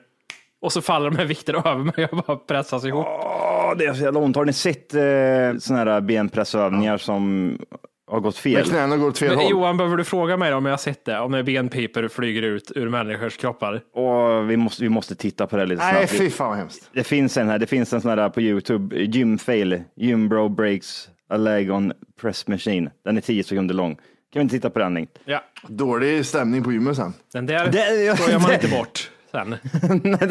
och 0.62 0.72
så 0.72 0.82
faller 0.82 1.10
de 1.10 1.16
här 1.16 1.24
vikterna 1.24 1.58
över 1.58 1.84
mig 1.96 2.06
och 2.12 2.24
bara 2.26 2.36
pressas 2.36 2.84
ihop. 2.84 3.06
Åh, 3.06 3.76
det 3.78 3.84
är 3.84 3.94
så 3.94 4.02
jävla 4.02 4.20
ont. 4.20 4.36
Har 4.36 4.44
ni 4.44 4.52
sett 4.52 4.94
eh, 4.94 5.00
sådana 5.58 5.92
här 5.92 6.00
benpressövningar 6.00 6.98
som 6.98 7.58
har 8.10 8.20
gått 8.20 8.36
fel? 8.36 8.52
Med 8.54 8.64
knäna 8.66 8.96
går 8.96 9.08
åt 9.08 9.18
fel 9.18 9.28
Men, 9.28 9.38
håll. 9.38 9.50
Johan, 9.50 9.76
behöver 9.76 9.96
du 9.96 10.04
fråga 10.04 10.36
mig 10.36 10.54
om 10.54 10.66
jag 10.66 10.72
har 10.72 10.78
sett 10.78 11.04
det? 11.04 11.18
Om 11.18 11.30
när 11.30 11.42
benpiper 11.42 12.08
flyger 12.08 12.42
ut 12.42 12.72
ur 12.74 12.88
människors 12.88 13.36
kroppar? 13.36 13.80
Och 13.94 14.50
vi, 14.50 14.56
måste, 14.56 14.82
vi 14.82 14.88
måste 14.88 15.14
titta 15.14 15.46
på 15.46 15.56
det 15.56 15.66
lite 15.66 15.84
Nej, 15.84 15.94
snabbt. 16.08 16.22
fy 16.22 16.30
fan 16.30 16.48
vad 16.48 16.58
hemskt. 16.58 16.90
Det 16.94 17.04
finns 17.04 17.36
en 17.36 17.48
här, 17.48 17.58
det 17.58 17.66
finns 17.66 17.92
en 17.92 18.00
sån 18.00 18.18
här 18.18 18.28
på 18.28 18.40
Youtube, 18.40 18.96
gym 18.96 19.38
fail, 19.38 19.82
gym 19.96 20.28
bro 20.28 20.48
breaks 20.48 21.08
a 21.30 21.36
leg 21.36 21.70
on 21.70 21.92
press 22.20 22.46
machine. 22.46 22.90
Den 23.04 23.16
är 23.16 23.20
10 23.20 23.44
sekunder 23.44 23.74
lång. 23.74 23.94
Kan 23.94 24.04
vi 24.32 24.40
inte 24.40 24.54
titta 24.56 24.70
på 24.70 24.78
den? 24.78 24.94
Nick? 24.94 25.08
Ja, 25.24 25.44
Dålig 25.68 26.26
stämning 26.26 26.62
på 26.64 26.72
gymmet 26.72 26.96
sen. 26.96 27.12
den 27.32 27.46
där 27.46 27.66
Det- 27.66 28.16
skojar 28.18 28.38
man 28.38 28.52
inte 28.52 28.68
bort 28.78 29.10
sen. 29.30 29.56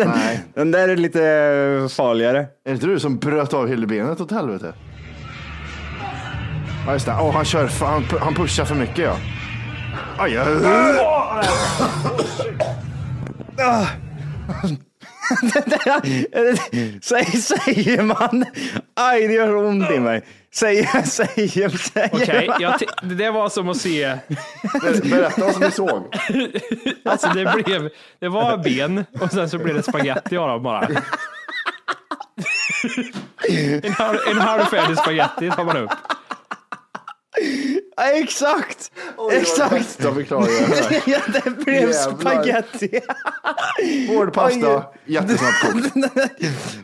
Nej. 0.06 0.40
Den 0.54 0.72
där 0.72 0.88
är 0.90 0.96
lite 0.96 1.24
eh, 1.26 1.88
farligare. 1.88 2.38
Är 2.40 2.46
det 2.64 2.72
inte 2.72 2.86
du 2.88 3.00
som 3.00 3.18
bröt 3.20 3.54
av 3.54 3.68
hela 3.68 3.88
benet 3.88 4.22
åt 4.22 4.32
helvete? 4.32 4.74
Ja, 6.88 6.94
just 6.94 7.06
det. 7.06 7.12
Åh, 7.22 7.32
han 7.34 7.46
kör, 7.46 7.68
han, 7.86 8.04
han 8.22 8.36
pushar 8.36 8.66
för 8.66 8.76
mycket 8.76 8.98
ja. 8.98 9.18
Aj, 10.18 10.38
aj, 10.38 10.46
Säg, 17.02 17.26
säger 17.26 18.04
man? 18.04 18.46
Aj, 18.96 19.28
det 19.28 19.34
gör 19.34 19.56
ont 19.56 19.92
i 19.92 20.00
mig. 20.00 20.22
Säger, 20.54 21.02
säger, 21.06 21.70
säger 21.70 22.10
Okej, 22.14 22.50
t- 22.80 22.86
det 23.02 23.32
var 23.32 23.50
som 23.50 23.70
att 23.70 23.78
se, 23.78 24.06
Ber- 24.64 25.10
Berätta 25.10 25.42
vad 25.46 25.54
som 25.54 25.62
du 25.62 25.72
såg. 25.72 26.16
alltså 27.06 27.28
det 27.28 27.64
blev, 27.66 27.90
det 28.20 28.30
var 28.30 28.58
ben 28.58 29.06
och 29.22 29.32
sen 29.32 29.50
så 29.50 29.58
blev 29.58 29.76
det 29.76 29.84
spaghetti 29.84 30.38
av 30.38 30.48
dem 30.50 30.64
bara. 30.64 30.88
En, 33.84 33.94
halv, 33.94 34.18
en 34.32 34.38
halvfärdig 34.38 34.98
spaghetti 34.98 35.50
tar 35.52 35.64
man 35.64 35.78
upp. 35.78 35.90
Ja, 37.98 38.04
exakt! 38.04 38.89
Exakt! 39.32 39.98
Det. 39.98 40.04
Ja, 41.06 41.20
det 41.34 41.50
blev 41.50 41.76
Jävlar. 41.76 41.94
spaghetti. 42.20 43.00
Hård 44.08 44.34
pasta, 44.34 44.84
jättesnabbt 45.06 45.62
kokt. 45.62 45.96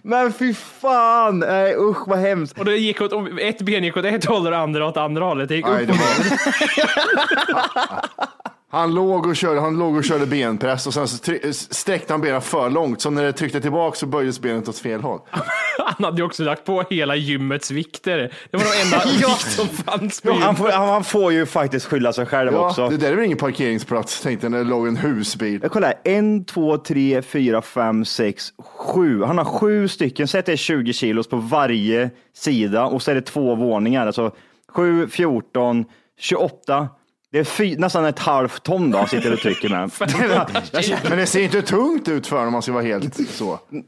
Men 0.01 0.33
fy 0.33 0.53
fan! 0.53 1.39
Nej, 1.39 1.75
usch 1.77 2.07
vad 2.07 2.19
hemskt. 2.19 2.59
Och 2.59 2.65
det 2.65 2.77
gick 2.77 3.01
åt, 3.01 3.11
ett 3.41 3.61
ben 3.61 3.83
gick 3.83 3.97
åt 3.97 4.05
ett 4.05 4.25
håll 4.25 4.45
och 4.45 4.51
det 4.51 4.57
andra 4.57 4.87
åt 4.87 4.97
andra 4.97 5.25
hållet. 5.25 5.49
Det 5.49 5.55
gick 5.55 5.67
upp 5.67 5.89
och. 5.89 5.95
Han 8.75 8.95
låg 8.95 9.25
och 9.25 9.35
körde, 9.35 9.59
han 9.61 9.77
låg 9.79 9.95
och 9.95 10.03
körde 10.03 10.25
benpress 10.25 10.87
och 10.87 10.93
sen 10.93 11.07
så 11.07 11.17
try- 11.17 11.53
sträckte 11.53 12.13
han 12.13 12.21
benen 12.21 12.41
för 12.41 12.69
långt. 12.69 13.01
Så 13.01 13.09
när 13.09 13.23
det 13.23 13.33
tryckte 13.33 13.61
tillbaka 13.61 13.95
så 13.97 14.05
böjdes 14.05 14.39
benet 14.39 14.67
åt 14.69 14.77
fel 14.77 15.01
håll. 15.01 15.19
Han 15.77 16.05
hade 16.05 16.17
ju 16.17 16.23
också 16.23 16.43
lagt 16.43 16.65
på 16.65 16.83
hela 16.89 17.15
gymmets 17.15 17.71
vikter. 17.71 18.33
Det 18.51 18.57
var 18.57 18.63
de 18.63 18.81
enda 18.95 19.05
vikt 19.17 19.51
som 19.51 19.67
fanns 19.67 20.21
på 20.21 20.33
Han 20.33 20.55
får, 20.55 20.69
han 20.69 21.03
får 21.03 21.31
ju 21.33 21.45
faktiskt 21.45 21.85
skylla 21.85 22.13
sig 22.13 22.25
själv 22.25 22.53
Ja, 22.53 22.69
också. 22.69 22.89
det 22.89 22.97
där 22.97 23.11
är 23.11 23.15
väl 23.15 23.25
ingen 23.25 23.37
parkeringsplats 23.37 24.21
tänkte 24.21 24.45
jag 24.45 24.51
när 24.51 24.57
det 24.57 24.63
låg 24.63 24.87
en 24.87 24.97
husbil. 24.97 25.59
Jag 25.61 25.71
kollar, 25.71 25.87
här. 25.87 25.97
en, 26.17 26.45
två, 26.45 26.77
tre, 26.77 27.21
fyra, 27.21 27.61
fem, 27.61 28.05
sex, 28.05 28.53
sju. 28.77 29.23
Han 29.23 29.37
har 29.37 29.45
sju 29.45 29.87
stycken, 29.87 30.27
säg 30.27 30.39
att 30.39 30.45
det 30.45 30.51
är 30.51 30.57
20 30.57 30.93
kilos 30.93 31.27
på 31.27 31.37
varje 31.37 32.09
sida 32.33 32.85
och 32.85 33.01
så 33.01 33.11
är 33.11 33.15
det 33.15 33.21
två 33.21 33.55
våningar. 33.55 34.05
Alltså 34.07 34.31
7, 34.67 35.07
14, 35.07 35.85
28. 36.19 36.87
Det 37.35 37.39
är 37.39 37.43
fy, 37.43 37.77
nästan 37.77 38.05
ett 38.05 38.19
halvt 38.19 38.63
ton 38.63 38.91
då 38.91 39.05
sitter 39.05 39.33
och 39.33 39.39
trycker 39.39 39.69
med. 39.69 39.91
Men 41.09 41.17
det 41.17 41.25
ser 41.25 41.43
inte 41.43 41.61
tungt 41.61 42.07
ut 42.07 42.27
för 42.27 42.35
honom 42.35 42.47
om 42.47 42.53
man 42.53 42.61
ska 42.61 42.71
vara 42.71 42.83
helt 42.83 43.29
så. 43.29 43.59
Nej, 43.69 43.81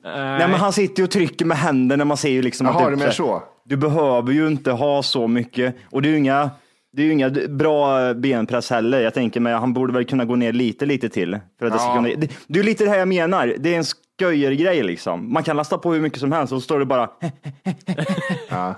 men 0.48 0.54
han 0.54 0.74
sitter 0.74 1.00
ju 1.00 1.04
och 1.04 1.12
trycker 1.12 1.46
med 1.46 1.58
händerna. 1.58 2.06
Man 2.06 2.18
ser 2.18 2.30
ju 2.30 2.42
liksom 2.42 2.68
Jaha, 2.68 2.92
att 2.92 3.00
mer 3.00 3.12
så. 3.12 3.44
Du 3.66 3.77
behöver 3.77 4.34
ju 4.34 4.48
inte 4.48 4.72
ha 4.72 5.04
så 5.04 5.27
mycket 5.27 5.75
och 5.92 6.01
det 6.01 6.08
är 6.08 6.12
ju 6.12 6.18
inga 6.18 6.50
det 6.94 7.01
är 7.01 7.06
ju 7.06 7.12
inga 7.12 7.30
bra 7.50 8.13
benpress 8.13 8.70
heller. 8.70 9.01
Jag 9.01 9.13
tänker 9.13 9.39
mig 9.39 9.54
han 9.54 9.74
borde 9.74 9.94
väl 9.94 10.06
kunna 10.06 10.25
gå 10.25 10.36
ner 10.36 10.54
lite, 10.54 10.86
lite 10.86 11.10
till. 11.10 11.39
För 11.60 11.66
att 11.66 11.74
det, 11.74 11.80
ska 11.80 11.88
Ja. 11.88 11.96
kunna, 11.96 12.10
det, 12.18 12.32
det 12.48 12.60
är 12.60 12.63
lite 12.63 12.84
det 12.84 12.89
här 12.89 12.98
jag 12.98 13.08
menar. 13.08 13.56
Det 13.60 13.74
är 13.74 13.77
en 13.77 13.86
sköjergrej 14.20 14.84
liksom. 14.84 15.34
Man 15.34 15.44
kan 15.44 15.58
lasta 15.58 15.77
på 15.77 15.94
hur 15.94 16.01
mycket 16.01 16.20
som 16.20 16.32
helst 16.32 16.54
och 16.54 16.62
så 16.62 16.63
står 16.63 16.80
det 16.80 16.86
bara 16.86 17.10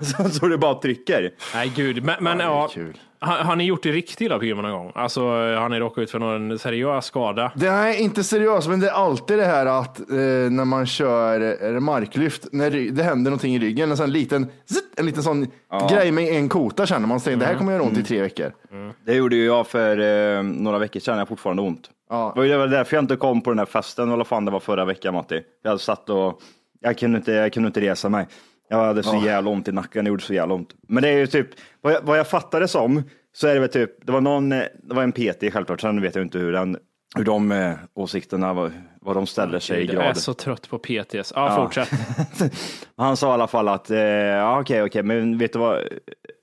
så 0.00 0.28
står 0.30 0.48
det 0.48 0.58
bara 0.58 0.74
trycker. 0.74 1.30
Nej 1.54 1.72
gud, 1.76 2.04
men, 2.04 2.24
men 2.24 2.38
det 2.38 2.44
är 2.44 2.48
ja. 2.48 2.70
Har, 3.22 3.38
har 3.38 3.56
ni 3.56 3.64
gjort 3.64 3.82
det 3.82 3.92
riktigt 3.92 4.30
på 4.30 4.44
gymmet 4.44 4.64
någon 4.64 4.72
gång? 4.72 4.92
Alltså 4.94 5.20
har 5.30 5.68
ni 5.68 5.78
råkat 5.78 6.02
ut 6.02 6.10
för 6.10 6.18
någon 6.18 6.58
seriös 6.58 7.04
skada? 7.04 7.52
Det 7.54 7.66
är 7.66 8.00
inte 8.00 8.24
seriöst, 8.24 8.68
men 8.68 8.80
det 8.80 8.88
är 8.88 8.92
alltid 8.92 9.38
det 9.38 9.44
här 9.44 9.66
att 9.66 10.00
eh, 10.00 10.06
när 10.50 10.64
man 10.64 10.86
kör 10.86 11.80
marklyft, 11.80 12.46
när 12.52 12.70
det 12.70 13.02
händer 13.02 13.30
någonting 13.30 13.54
i 13.54 13.58
ryggen, 13.58 13.90
en 13.90 13.96
sån 13.96 14.12
liten, 14.12 14.46
en 14.96 15.06
liten 15.06 15.22
sån 15.22 15.46
grej 15.90 16.12
med 16.12 16.24
en 16.24 16.48
kota 16.48 16.86
känner 16.86 17.06
man 17.06 17.20
sig. 17.20 17.36
Det 17.36 17.46
här 17.46 17.54
kommer 17.54 17.72
göra 17.72 17.82
ont 17.82 17.98
i 17.98 18.02
tre 18.02 18.22
veckor. 18.22 18.52
Det 19.06 19.14
gjorde 19.14 19.36
ju 19.36 19.44
jag 19.44 19.66
för 19.66 19.98
eh, 19.98 20.42
några 20.42 20.78
veckor 20.78 21.00
sedan. 21.00 21.14
Jag 21.14 21.20
har 21.20 21.26
fortfarande 21.26 21.62
ont. 21.62 21.90
Ja. 22.10 22.32
Det 22.36 22.56
var 22.56 22.66
därför 22.66 22.96
jag 22.96 23.02
inte 23.02 23.16
kom 23.16 23.40
på 23.40 23.50
den 23.50 23.58
här 23.58 23.66
festen, 23.66 24.08
eller 24.08 24.16
vad 24.16 24.26
fan 24.26 24.44
det 24.44 24.50
var 24.50 24.60
förra 24.60 24.84
veckan 24.84 25.14
Matti. 25.14 25.42
Jag 25.62 25.80
satt 25.80 26.10
och 26.10 26.42
jag 26.80 26.98
kunde 26.98 27.18
inte, 27.18 27.32
jag 27.32 27.52
kunde 27.52 27.66
inte 27.66 27.80
resa 27.80 28.08
mig. 28.08 28.26
Jag 28.70 28.84
hade 28.84 29.02
så 29.02 29.22
jävla 29.24 29.50
ont 29.50 29.68
i 29.68 29.72
nacken, 29.72 30.04
det 30.04 30.08
gjorde 30.08 30.22
så 30.22 30.34
jävla 30.34 30.54
ont. 30.54 30.74
Men 30.88 31.02
det 31.02 31.08
är 31.08 31.18
ju 31.18 31.26
typ, 31.26 31.48
vad 31.80 31.92
jag, 31.92 32.02
vad 32.02 32.18
jag 32.18 32.28
fattade 32.28 32.68
som, 32.68 33.02
så 33.32 33.46
är 33.46 33.54
det 33.54 33.60
väl 33.60 33.68
typ, 33.68 34.06
det 34.06 34.12
var 34.12 34.20
någon, 34.20 34.52
eh, 34.52 34.62
det 34.82 34.94
var 34.94 35.02
en 35.02 35.12
PT 35.12 35.52
självklart, 35.52 35.80
sen 35.80 36.02
vet 36.02 36.14
jag 36.14 36.24
inte 36.24 36.38
hur 36.38 36.52
den, 36.52 36.76
hur 37.16 37.24
de 37.24 37.52
eh, 37.52 37.72
åsikterna, 37.94 38.52
vad, 38.52 38.72
vad 39.00 39.16
de 39.16 39.26
ställer 39.26 39.58
sig 39.58 39.82
i 39.82 39.86
Jag 39.86 39.94
är 39.94 40.02
grad. 40.02 40.16
så 40.16 40.34
trött 40.34 40.70
på 40.70 40.78
PTS. 40.78 41.32
Ja, 41.36 41.56
fortsätt. 41.56 41.90
Han 42.96 43.16
sa 43.16 43.30
i 43.30 43.32
alla 43.32 43.46
fall 43.46 43.68
att, 43.68 43.90
eh, 43.90 43.98
ja 43.98 44.60
okej, 44.60 44.82
okej, 44.82 45.02
men 45.02 45.38
vet 45.38 45.52
du, 45.52 45.58
vad, 45.58 45.78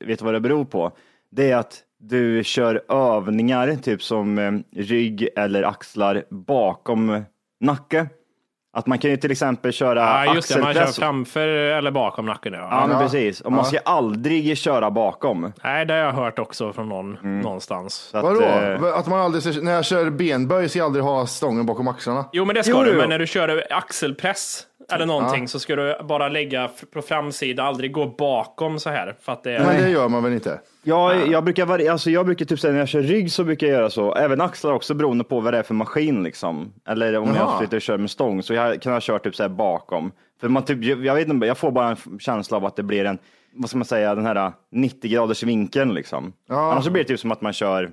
vet 0.05 0.19
du 0.19 0.25
vad 0.25 0.33
det 0.33 0.39
beror 0.39 0.65
på? 0.65 0.91
Det 1.31 1.51
är 1.51 1.57
att 1.57 1.83
du 1.99 2.43
kör 2.43 2.83
övningar, 2.89 3.75
typ 3.75 4.03
som 4.03 4.37
eh, 4.37 4.51
rygg 4.81 5.29
eller 5.35 5.63
axlar 5.63 6.23
bakom 6.29 7.23
nacke. 7.59 8.07
Att 8.77 8.87
man 8.87 8.97
kan 8.99 9.11
ju 9.11 9.17
till 9.17 9.31
exempel 9.31 9.71
köra 9.71 10.25
Ja, 10.25 10.35
just 10.35 10.53
det. 10.53 10.61
Man 10.61 10.73
kör 10.73 10.81
axelpress. 10.81 10.99
framför 10.99 11.47
eller 11.47 11.91
bakom 11.91 12.25
nacken. 12.25 12.53
Ja. 12.53 12.67
Ja, 12.71 12.87
men 12.87 12.99
precis. 12.99 13.41
Och 13.41 13.51
man 13.51 13.65
ska 13.65 13.77
aldrig 13.85 14.57
köra 14.57 14.91
bakom. 14.91 15.53
Nej, 15.63 15.85
det 15.85 15.93
har 15.93 15.99
jag 15.99 16.11
hört 16.11 16.39
också 16.39 16.73
från 16.73 16.89
någon 16.89 17.17
någonstans. 17.41 17.93
Så 17.93 18.17
att, 18.17 18.23
Vadå? 18.23 18.41
eh, 18.41 18.83
Att 18.97 19.07
man 19.07 19.19
aldrig, 19.19 19.63
när 19.63 19.71
jag 19.71 19.85
kör 19.85 20.09
benböj 20.09 20.69
ska 20.69 20.79
jag 20.79 20.85
aldrig 20.85 21.03
ha 21.05 21.27
stången 21.27 21.65
bakom 21.65 21.87
axlarna? 21.87 22.25
Jo, 22.33 22.45
men 22.45 22.55
det 22.55 22.63
ska 22.63 22.71
Jo, 22.71 22.83
du. 22.83 22.91
jo. 22.91 22.97
Men 22.97 23.09
när 23.09 23.19
du 23.19 23.27
kör 23.27 23.63
axelpress 23.69 24.63
eller 24.91 25.05
någonting 25.05 25.47
så 25.47 25.59
ska 25.59 25.75
du 25.75 25.95
bara 26.03 26.29
lägga 26.29 26.69
på 26.93 27.01
framsida, 27.01 27.63
aldrig 27.63 27.91
gå 27.91 28.05
bakom 28.05 28.79
så 28.79 28.89
här. 28.89 29.15
För 29.21 29.31
att 29.31 29.43
det 29.43 29.51
är... 29.51 29.65
Men 29.65 29.81
det 29.81 29.89
gör 29.89 30.09
man 30.09 30.23
väl 30.23 30.33
inte? 30.33 30.59
Jag, 30.83 31.27
jag 31.27 31.43
brukar, 31.43 31.89
alltså 31.89 32.09
jag 32.09 32.25
brukar 32.25 32.45
typ 32.45 32.59
säga 32.59 32.73
när 32.73 32.79
jag 32.79 32.87
kör 32.87 33.01
rygg 33.01 33.31
så 33.31 33.43
brukar 33.43 33.67
jag 33.67 33.73
göra 33.73 33.89
så. 33.89 34.15
Även 34.15 34.41
axlar 34.41 34.73
också 34.73 34.93
beroende 34.93 35.23
på 35.23 35.39
vad 35.39 35.53
det 35.53 35.57
är 35.57 35.63
för 35.63 35.73
maskin 35.73 36.23
liksom. 36.23 36.73
Eller 36.87 37.17
om 37.17 37.27
Jaha. 37.27 37.37
jag 37.37 37.61
sitter 37.61 37.77
och 37.77 37.81
kör 37.81 37.97
med 37.97 38.11
stång 38.11 38.43
så 38.43 38.53
jag 38.53 38.81
kan 38.81 38.93
jag 38.93 39.01
köra 39.01 39.19
typ 39.19 39.35
så 39.35 39.43
här 39.43 39.49
bakom. 39.49 40.11
För 40.41 40.49
man 40.49 40.65
typ, 40.65 40.83
jag 40.83 41.15
vet 41.15 41.27
inte, 41.27 41.47
jag 41.47 41.57
får 41.57 41.71
bara 41.71 41.89
en 41.89 42.19
känsla 42.19 42.57
av 42.57 42.65
att 42.65 42.75
det 42.75 42.83
blir 42.83 43.05
en, 43.05 43.17
vad 43.53 43.69
ska 43.69 43.77
man 43.77 43.85
säga, 43.85 44.15
den 44.15 44.25
här 44.25 44.51
90 44.71 45.11
graders 45.11 45.43
vinkeln 45.43 45.93
liksom. 45.93 46.33
Ja. 46.49 46.71
Annars 46.71 46.85
så 46.85 46.91
blir 46.91 47.03
det 47.03 47.07
typ 47.07 47.19
som 47.19 47.31
att 47.31 47.41
man 47.41 47.53
kör, 47.53 47.91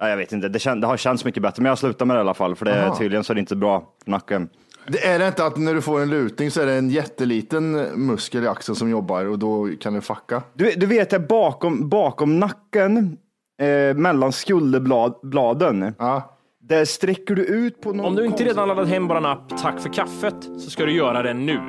ja, 0.00 0.08
jag 0.08 0.16
vet 0.16 0.32
inte, 0.32 0.48
det, 0.48 0.58
kän, 0.58 0.80
det 0.80 0.86
har 0.86 0.96
känts 0.96 1.24
mycket 1.24 1.42
bättre, 1.42 1.62
men 1.62 1.68
jag 1.68 1.78
slutar 1.78 2.06
med 2.06 2.16
det 2.16 2.18
i 2.18 2.20
alla 2.20 2.34
fall, 2.34 2.56
för 2.56 2.64
det 2.64 2.86
Aha. 2.86 2.96
tydligen 2.96 3.24
så 3.24 3.32
är 3.32 3.34
det 3.34 3.40
inte 3.40 3.56
bra 3.56 3.88
för 4.04 4.10
nacken. 4.10 4.48
Det 4.88 5.06
är 5.06 5.18
det 5.18 5.26
inte 5.28 5.44
att 5.46 5.56
när 5.56 5.74
du 5.74 5.82
får 5.82 6.00
en 6.00 6.10
lutning 6.10 6.50
så 6.50 6.60
är 6.60 6.66
det 6.66 6.72
en 6.74 6.90
jätteliten 6.90 7.72
muskel 8.06 8.44
i 8.44 8.48
axeln 8.48 8.76
som 8.76 8.90
jobbar 8.90 9.24
och 9.24 9.38
då 9.38 9.68
kan 9.80 9.94
det 9.94 10.00
fucka? 10.00 10.42
Du, 10.54 10.70
du 10.76 10.86
vet, 10.86 11.10
det 11.10 11.18
bakom, 11.20 11.88
bakom 11.88 12.38
nacken, 12.40 13.16
eh, 13.62 13.96
mellan 13.96 14.32
skulderbladen, 14.32 15.94
Ja. 15.98 16.36
där 16.60 16.84
sträcker 16.84 17.34
du 17.34 17.44
ut 17.44 17.80
på 17.80 17.92
någon 17.92 18.06
Om 18.06 18.14
du 18.14 18.26
inte 18.26 18.44
redan 18.44 18.68
laddat 18.68 18.88
hem 18.88 19.08
vår 19.08 19.26
app 19.26 19.58
Tack 19.62 19.80
för 19.80 19.92
kaffet 19.92 20.36
så 20.58 20.70
ska 20.70 20.84
du 20.84 20.92
göra 20.92 21.22
det 21.22 21.34
nu. 21.34 21.60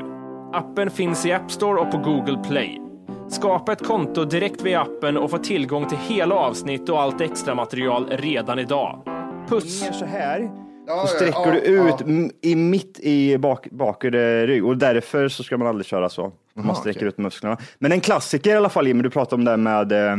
Appen 0.54 0.90
finns 0.90 1.26
i 1.26 1.32
App 1.34 1.52
Store 1.52 1.80
och 1.82 1.92
på 1.92 1.98
Google 1.98 2.44
Play. 2.48 2.82
Skapa 3.30 3.72
ett 3.72 3.88
konto 3.88 4.26
direkt 4.26 4.62
via 4.62 4.82
appen 4.82 5.18
och 5.18 5.32
få 5.32 5.38
tillgång 5.38 5.88
till 5.88 5.98
hela 5.98 6.36
avsnitt 6.36 6.90
och 6.90 7.02
allt 7.02 7.22
extra 7.22 7.56
material 7.56 8.08
redan 8.10 8.60
idag. 8.60 9.02
Puss! 9.50 9.82
ner 9.84 9.92
så 9.92 10.06
här, 10.06 10.50
så 10.88 11.08
sträcker 11.08 11.52
du 11.52 11.60
ut 11.60 11.96
i 12.42 12.56
mitt 12.56 13.00
i 13.00 13.38
bak, 13.38 13.68
bakre 13.72 14.48
rygg 14.48 14.66
och 14.66 14.78
därför 14.78 15.28
så 15.28 15.44
ska 15.44 15.58
man 15.58 15.68
aldrig 15.68 15.86
köra 15.86 16.10
så. 16.10 16.32
Man 16.54 16.76
sträcker 16.76 17.00
okej. 17.00 17.08
ut 17.08 17.18
musklerna. 17.18 17.58
Men 17.80 17.92
en 17.92 18.02
klassiker 18.02 18.50
i 18.50 18.58
alla 18.58 18.70
fall, 18.70 18.88
Jimmy, 18.88 19.04
du 19.04 19.10
pratade 19.10 19.36
om 19.36 19.46
det 19.46 19.52
här 19.52 19.58
med 19.58 19.92
eh, 19.92 20.18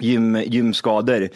gym, 0.00 0.36
gymskador. 0.36 1.28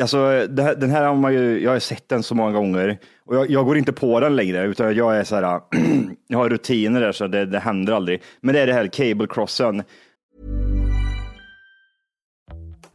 Alltså, 0.00 0.46
det 0.48 0.74
den 0.74 0.90
här 0.90 1.04
har 1.04 1.14
man 1.14 1.32
ju, 1.32 1.62
jag 1.62 1.70
har 1.70 1.78
sett 1.78 2.08
den 2.08 2.22
så 2.22 2.34
många 2.34 2.52
gånger 2.52 2.98
och 3.26 3.36
jag, 3.36 3.50
jag 3.50 3.64
går 3.64 3.78
inte 3.78 3.92
på 3.92 4.20
den 4.20 4.36
längre 4.36 4.64
utan 4.64 4.94
jag 4.94 5.16
är 5.16 5.24
så 5.24 5.34
här, 5.36 5.60
jag 6.28 6.38
har 6.38 6.48
rutiner 6.48 7.00
där 7.00 7.12
så 7.12 7.26
det, 7.26 7.46
det 7.46 7.58
händer 7.58 7.92
aldrig. 7.92 8.22
Men 8.40 8.54
det 8.54 8.60
är 8.60 8.66
det 8.66 8.72
här 8.72 8.86
cable 8.86 9.26
crossen. 9.30 9.82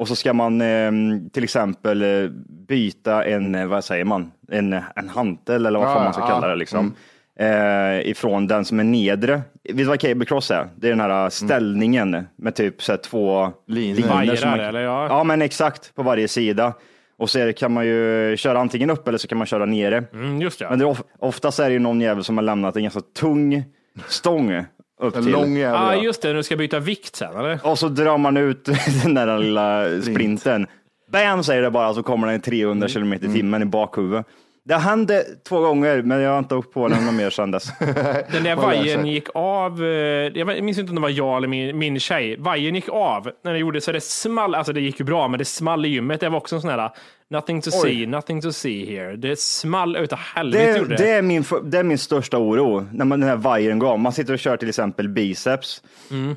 Och 0.00 0.08
så 0.08 0.16
ska 0.16 0.32
man 0.32 0.60
eh, 0.60 0.90
till 1.32 1.44
exempel 1.44 2.02
eh, 2.02 2.30
byta 2.68 3.24
en, 3.24 3.54
eh, 3.54 3.66
vad 3.66 3.84
säger 3.84 4.04
man, 4.04 4.32
en, 4.50 4.72
en 4.96 5.08
hantel 5.08 5.66
eller 5.66 5.78
vad 5.78 5.88
Ja, 5.88 5.94
fan 5.94 6.04
man 6.04 6.12
ska 6.12 6.22
ja. 6.22 6.28
kalla 6.28 6.48
det 6.48 6.54
liksom. 6.56 6.94
Eh, 7.38 8.08
ifrån 8.10 8.46
den 8.46 8.64
som 8.64 8.80
är 8.80 8.84
nedre. 8.84 9.40
Vet 9.64 9.76
du 9.76 9.84
vad 9.84 10.00
cable 10.00 10.24
cross 10.24 10.50
är? 10.50 10.68
Det 10.76 10.86
är 10.86 10.90
den 10.90 11.00
här 11.00 11.30
ställningen 11.30 12.24
med 12.36 12.54
typ 12.54 12.82
så 12.82 12.92
här, 12.92 12.96
två 12.96 13.52
linor 13.66 14.08
Vajrar, 14.08 14.34
som 14.36 14.50
man- 14.50 14.60
eller 14.60 14.80
ja. 14.80 15.06
Ja, 15.08 15.24
men 15.24 15.42
exakt 15.42 15.94
på 15.94 16.02
varje 16.02 16.28
sida. 16.28 16.72
Och 17.18 17.30
så 17.30 17.52
kan 17.52 17.72
man 17.72 17.86
ju 17.86 18.34
köra 18.36 18.58
antingen 18.60 18.90
upp 18.90 19.08
eller 19.08 19.18
så 19.18 19.28
kan 19.28 19.38
man 19.38 19.46
köra 19.46 19.66
nere. 19.66 20.04
Mm, 20.12 20.40
just 20.42 20.58
det. 20.58 20.68
Men 20.70 20.78
det 20.78 20.84
är 20.84 20.86
of, 20.88 21.02
oftast 21.18 21.58
är 21.60 21.64
det 21.66 21.72
ju 21.72 21.78
någon 21.78 22.00
jävel 22.00 22.24
som 22.24 22.36
har 22.38 22.42
lämnat 22.44 22.76
en 22.76 22.82
ganska 22.82 23.00
tung 23.00 23.64
stång 24.08 24.64
upp 25.00 25.16
En 25.16 25.22
till. 25.22 25.32
lång 25.32 25.52
Ja, 25.56 25.58
jävla. 25.60 25.78
ah, 25.78 25.94
just 25.94 26.22
det. 26.22 26.32
Du 26.32 26.42
ska 26.42 26.56
byta 26.56 26.78
vikt 26.78 27.16
sen, 27.16 27.36
eller? 27.36 27.58
Och 27.62 27.78
så 27.78 27.88
drar 27.88 28.18
man 28.18 28.36
ut 28.36 28.64
den 29.04 29.14
där 29.14 29.38
lilla 29.38 30.02
sprinten. 30.02 30.66
Bam 31.12 31.42
säger 31.44 31.62
det 31.62 31.70
bara 31.70 31.94
så 31.94 32.02
kommer 32.02 32.26
den 32.26 32.36
i 32.36 32.40
300 32.40 32.88
kilometer 32.88 33.28
i 33.28 33.32
timmen 33.32 33.62
i 33.62 33.64
bakhuvudet. 33.64 34.26
Det 34.64 34.74
hände 34.76 35.24
två 35.48 35.60
gånger, 35.60 36.02
men 36.02 36.20
jag 36.20 36.30
har 36.30 36.38
inte 36.38 36.54
åkt 36.54 36.72
på 36.72 36.88
den 36.88 37.04
någon 37.04 37.16
mer 37.16 37.30
sedan 37.30 37.50
dess. 37.50 37.68
Den 37.78 37.94
där 38.32 38.40
lär 38.42 38.56
vajern 38.56 39.02
sig. 39.02 39.12
gick 39.12 39.28
av. 39.34 39.82
eh, 39.84 39.88
Jag 39.88 40.62
minns 40.64 40.78
inte 40.78 40.90
om 40.90 40.94
det 40.94 41.00
var 41.00 41.08
jag 41.08 41.36
eller 41.36 41.48
min, 41.48 41.78
min 41.78 42.00
tjej. 42.00 42.36
Vajern 42.38 42.74
gick 42.74 42.88
av 42.88 43.30
när 43.44 43.52
det 43.52 43.58
gjorde 43.58 43.80
så 43.80 43.92
det 43.92 44.00
small. 44.00 44.54
Alltså 44.54 44.72
det 44.72 44.80
gick 44.80 44.98
ju 45.00 45.04
bra, 45.04 45.28
men 45.28 45.38
det 45.38 45.44
small 45.44 45.86
i 45.86 45.88
gymmet. 45.88 46.20
Det 46.20 46.28
var 46.28 46.36
också 46.36 46.54
en 46.54 46.60
sån 46.60 46.70
här 46.70 46.90
nothing 47.30 47.62
to 47.62 47.70
see, 47.70 48.06
nothing 48.06 48.40
to 48.42 48.52
see 48.52 48.84
here. 48.84 49.16
Det 49.16 49.40
small 49.40 49.96
utav 49.96 50.18
helvete 50.18 50.84
Det, 50.88 50.96
det, 50.96 51.10
är 51.10 51.22
min, 51.22 51.44
det 51.64 51.78
är 51.78 51.82
min 51.82 51.98
största 51.98 52.38
oro, 52.38 52.86
när 52.92 53.04
man, 53.04 53.20
den 53.20 53.28
här 53.28 53.36
vajern 53.36 53.78
går 53.78 53.88
av. 53.88 53.98
Man 53.98 54.12
sitter 54.12 54.32
och 54.32 54.38
kör 54.38 54.56
till 54.56 54.68
exempel 54.68 55.08
biceps 55.08 55.82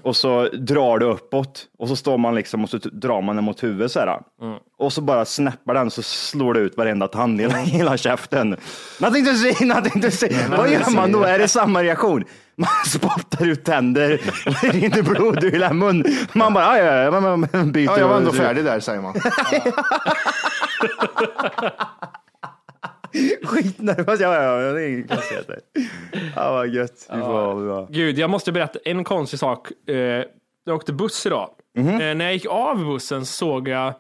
och 0.03 0.15
så 0.15 0.49
drar 0.49 0.99
det 0.99 1.05
uppåt 1.05 1.65
och 1.79 1.87
så 1.87 1.95
står 1.95 2.17
man 2.17 2.35
liksom 2.35 2.63
och 2.63 2.69
så 2.69 2.77
drar 2.77 3.21
man 3.21 3.35
den 3.35 3.45
mot 3.45 3.63
huvudet 3.63 3.91
så 3.91 3.99
här. 3.99 4.19
Och 4.77 4.93
så 4.93 5.01
bara 5.01 5.25
snäppar 5.25 5.73
den 5.73 5.91
så 5.91 6.01
slår 6.01 6.53
det 6.53 6.59
ut 6.59 6.77
varenda 6.77 7.07
tand 7.07 7.41
i 7.41 7.43
hela, 7.43 7.57
hela 7.57 7.97
käften. 7.97 8.57
Nothing 8.99 9.25
to 9.25 9.33
see, 9.33 9.65
nothing 9.65 10.01
to 10.01 10.11
see. 10.11 10.35
Vad 10.57 10.71
gör 10.71 10.95
man 10.95 11.11
då? 11.11 11.23
Är 11.23 11.39
det 11.39 11.47
samma 11.47 11.83
reaktion? 11.83 12.23
Man 12.55 12.69
spottar 12.85 13.45
ut 13.45 13.63
tänder 13.65 14.09
det 14.61 14.67
rinner 14.67 15.01
blod 15.01 15.43
ur 15.43 15.51
hela 15.51 15.73
mun. 15.73 16.05
Man 16.33 16.53
bara, 16.53 16.77
ja, 16.77 16.85
ja, 16.85 17.03
ja, 17.03 17.19
man 17.19 17.71
byter. 17.71 17.91
Ja, 17.91 17.99
jag 17.99 18.07
var 18.07 18.17
ändå 18.17 18.31
färdig 18.31 18.65
där 18.65 18.79
säger 18.79 19.01
man. 19.01 19.13
Skitnervös. 23.43 24.19
Ja, 24.19 24.33
ja, 24.43 24.61
ja, 24.61 24.71
det 24.73 24.83
är 24.83 24.89
inga 24.89 25.07
konstigheter. 25.07 25.59
Ja, 26.35 26.51
vad 26.51 26.67
gött. 26.69 27.09
Vi 27.13 27.19
får, 27.19 27.67
ja. 27.67 27.87
Gud, 27.89 28.17
jag 28.19 28.29
måste 28.29 28.51
berätta 28.51 28.79
en 28.85 29.03
konstig 29.03 29.39
sak. 29.39 29.71
Eh, 29.89 30.23
Jag 30.65 30.75
åkte 30.75 30.93
buss 30.93 31.25
idag. 31.25 31.49
Mhm. 31.77 31.87
Eh, 32.01 32.15
När 32.15 32.25
jag 32.25 32.33
gick 32.33 32.45
av 32.45 32.85
bussen 32.85 33.25
så 33.25 33.33
såg 33.33 33.67
jag, 33.67 33.93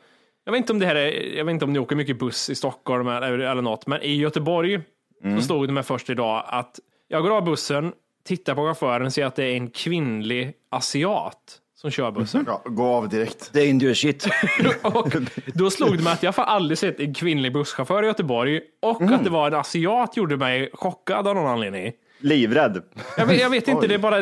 jag 0.45 0.51
vet 0.51 0.59
inte 0.59 0.73
om 0.73 0.79
det 0.79 0.85
här 0.85 0.95
är, 0.95 1.37
jag 1.37 1.45
vet 1.45 1.53
inte 1.53 1.65
om 1.65 1.73
ni 1.73 1.79
åker 1.79 1.95
mycket 1.95 2.19
buss 2.19 2.49
i 2.49 2.55
Stockholm 2.55 3.07
eller, 3.07 3.39
eller 3.39 3.61
något, 3.61 3.87
men 3.87 4.01
i 4.01 4.15
Göteborg 4.17 4.81
Mm. 5.23 5.37
så 5.37 5.43
stod 5.43 5.67
det 5.67 5.73
med 5.73 5.85
först 5.85 6.09
idag 6.09 6.43
att 6.47 6.79
jag 7.07 7.23
går 7.23 7.37
av 7.37 7.43
bussen, 7.45 7.93
tittar 8.25 8.55
på 8.55 8.65
chauffören 8.65 9.05
och 9.05 9.13
ser 9.13 9.25
att 9.25 9.35
det 9.35 9.43
är 9.45 9.55
en 9.55 9.69
kvinnlig 9.69 10.53
asiat 10.71 11.59
som 11.83 11.91
kör 11.91 12.11
bussen. 12.11 12.43
Ja, 12.47 12.61
gå 12.65 12.85
av 12.85 13.09
direkt. 13.09 13.49
Det 13.53 13.61
är 13.61 13.67
inte 13.67 13.95
shit. 13.95 14.27
Och 14.81 15.13
då 15.53 15.69
slog 15.69 15.97
det 15.97 16.03
mig 16.03 16.13
att 16.13 16.23
jag 16.23 16.31
har 16.33 16.43
aldrig 16.43 16.77
sett 16.77 16.99
en 16.99 17.13
kvinnlig 17.13 17.53
busschaufför 17.53 18.03
i 18.03 18.05
Göteborg 18.07 18.61
och 18.81 19.01
Mm. 19.01 19.13
att 19.13 19.23
det 19.23 19.29
var 19.29 19.47
en 19.47 19.53
asiat 19.53 20.17
gjorde 20.17 20.37
mig 20.37 20.69
chockad 20.73 21.27
av 21.27 21.35
någon 21.35 21.47
anledning. 21.47 21.91
Livrädd. 22.19 22.81
Jag 23.17 23.25
vet, 23.25 23.41
jag 23.41 23.49
vet 23.49 23.67
inte, 23.67 23.87
det 23.87 23.93
är 23.93 23.97
bara 23.99 24.19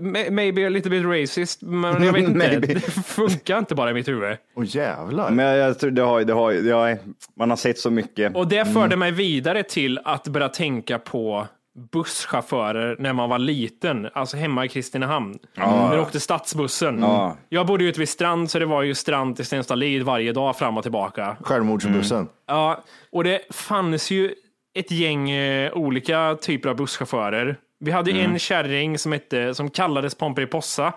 may- 0.00 0.30
maybe 0.30 0.66
a 0.66 0.68
little 0.68 0.90
bit 0.90 1.04
racist, 1.06 1.62
men 1.62 2.02
jag 2.04 2.12
vet 2.12 2.22
inte. 2.28 2.56
Det 2.56 2.80
funkar 3.06 3.58
inte 3.58 3.74
bara 3.74 3.90
i 3.90 3.94
mitt 3.94 4.08
huvud. 4.08 4.36
Åh 4.56 4.64
jävlar. 4.66 5.30
Men 5.30 5.46
jag, 5.46 5.56
jag 5.68 5.78
tror 5.78 5.90
det 5.90 6.02
har, 6.02 6.20
det 6.20 6.32
har, 6.32 6.52
ja, 6.52 6.96
man 7.36 7.50
har 7.50 7.56
sett 7.56 7.78
så 7.78 7.90
mycket. 7.90 8.36
Och 8.36 8.48
det 8.48 8.64
förde 8.64 8.96
mig 8.96 9.12
vidare 9.12 9.62
till 9.62 10.00
att 10.04 10.28
börja 10.28 10.48
tänka 10.48 10.98
på 10.98 11.46
busschaufförer 11.92 12.96
när 12.98 13.12
man 13.12 13.28
var 13.28 13.38
liten, 13.38 14.08
alltså 14.14 14.36
hemma 14.36 14.64
i 14.64 14.68
Kristinehamn. 14.68 15.38
När 15.54 15.96
du 15.96 16.02
åkte 16.02 16.20
stadsbussen. 16.20 16.98
Ja. 17.00 17.36
Jag 17.48 17.66
bodde 17.66 17.84
ute 17.84 17.98
vid 17.98 18.08
Strand, 18.08 18.50
så 18.50 18.58
det 18.58 18.66
var 18.66 18.82
ju 18.82 18.94
Strand 18.94 19.36
till 19.36 19.46
Stenstalid 19.46 20.02
varje 20.02 20.32
dag 20.32 20.56
fram 20.56 20.76
och 20.76 20.82
tillbaka. 20.82 21.36
Självmordsbussen. 21.40 22.28
Ja, 22.46 22.84
och 23.12 23.24
det 23.24 23.40
fanns 23.50 24.10
ju 24.10 24.34
ett 24.74 24.90
gäng 24.90 25.30
eh, 25.30 25.72
olika 25.72 26.36
typer 26.40 26.68
av 26.68 26.76
busschaufförer. 26.76 27.56
Vi 27.80 27.90
hade 27.90 28.10
en 28.10 28.38
kärring 28.38 28.98
som, 28.98 29.12
hette, 29.12 29.54
som 29.54 29.70
kallades 29.70 30.14
Pomperipossa. 30.14 30.92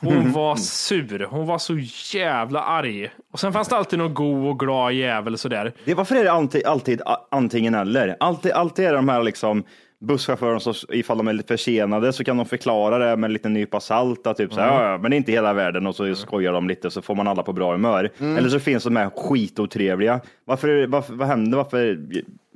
Hon 0.00 0.32
var 0.32 0.56
sur. 0.56 1.26
Hon 1.30 1.46
var 1.46 1.58
så 1.58 1.78
jävla 2.18 2.62
arg. 2.62 3.10
Och 3.32 3.40
sen 3.40 3.52
fanns 3.52 3.68
det 3.68 3.76
alltid 3.76 3.98
någon 3.98 4.14
god 4.14 4.48
och 4.48 4.58
glad 4.58 4.92
jävel 4.92 5.38
sådär. 5.38 5.72
Det, 5.84 5.94
varför 5.94 6.16
är 6.16 6.24
det 6.24 6.32
alltid, 6.32 6.66
alltid 6.66 7.02
antingen 7.30 7.74
eller? 7.74 8.16
Alltid, 8.20 8.52
alltid 8.52 8.84
är 8.84 8.90
det 8.90 8.96
de 8.96 9.08
här 9.08 9.22
liksom 9.22 9.64
busschauffören, 10.02 10.60
så 10.60 10.74
ifall 10.88 11.16
de 11.18 11.28
är 11.28 11.32
lite 11.32 11.48
försenade 11.56 12.12
så 12.12 12.24
kan 12.24 12.36
de 12.36 12.46
förklara 12.46 12.98
det 12.98 13.16
med 13.16 13.28
en 13.28 13.32
liten 13.32 13.52
nypa 13.52 13.80
salt. 13.80 14.36
Typ 14.36 14.52
så 14.52 14.60
här, 14.60 14.68
Mm. 14.70 14.82
"Ja, 14.82 14.90
ja, 14.92 14.98
men 14.98 15.10
det 15.10 15.14
är 15.14 15.18
inte 15.18 15.32
hela 15.32 15.52
världen 15.52 15.86
och 15.86 15.94
så 15.96 16.14
skojar 16.14 16.52
de 16.52 16.68
lite 16.68 16.90
så 16.90 17.02
får 17.02 17.14
man 17.14 17.28
alla 17.28 17.42
på 17.42 17.52
bra 17.52 17.72
humör. 17.72 18.10
Mm. 18.18 18.36
Eller 18.36 18.48
så 18.48 18.60
finns 18.60 18.84
de 18.84 18.96
här 18.96 19.10
skitotrevliga. 19.16 20.20
Varför, 20.44 20.86
varför, 20.86 21.14
vad 21.14 21.28
händer? 21.28 21.56
Varför 21.58 21.98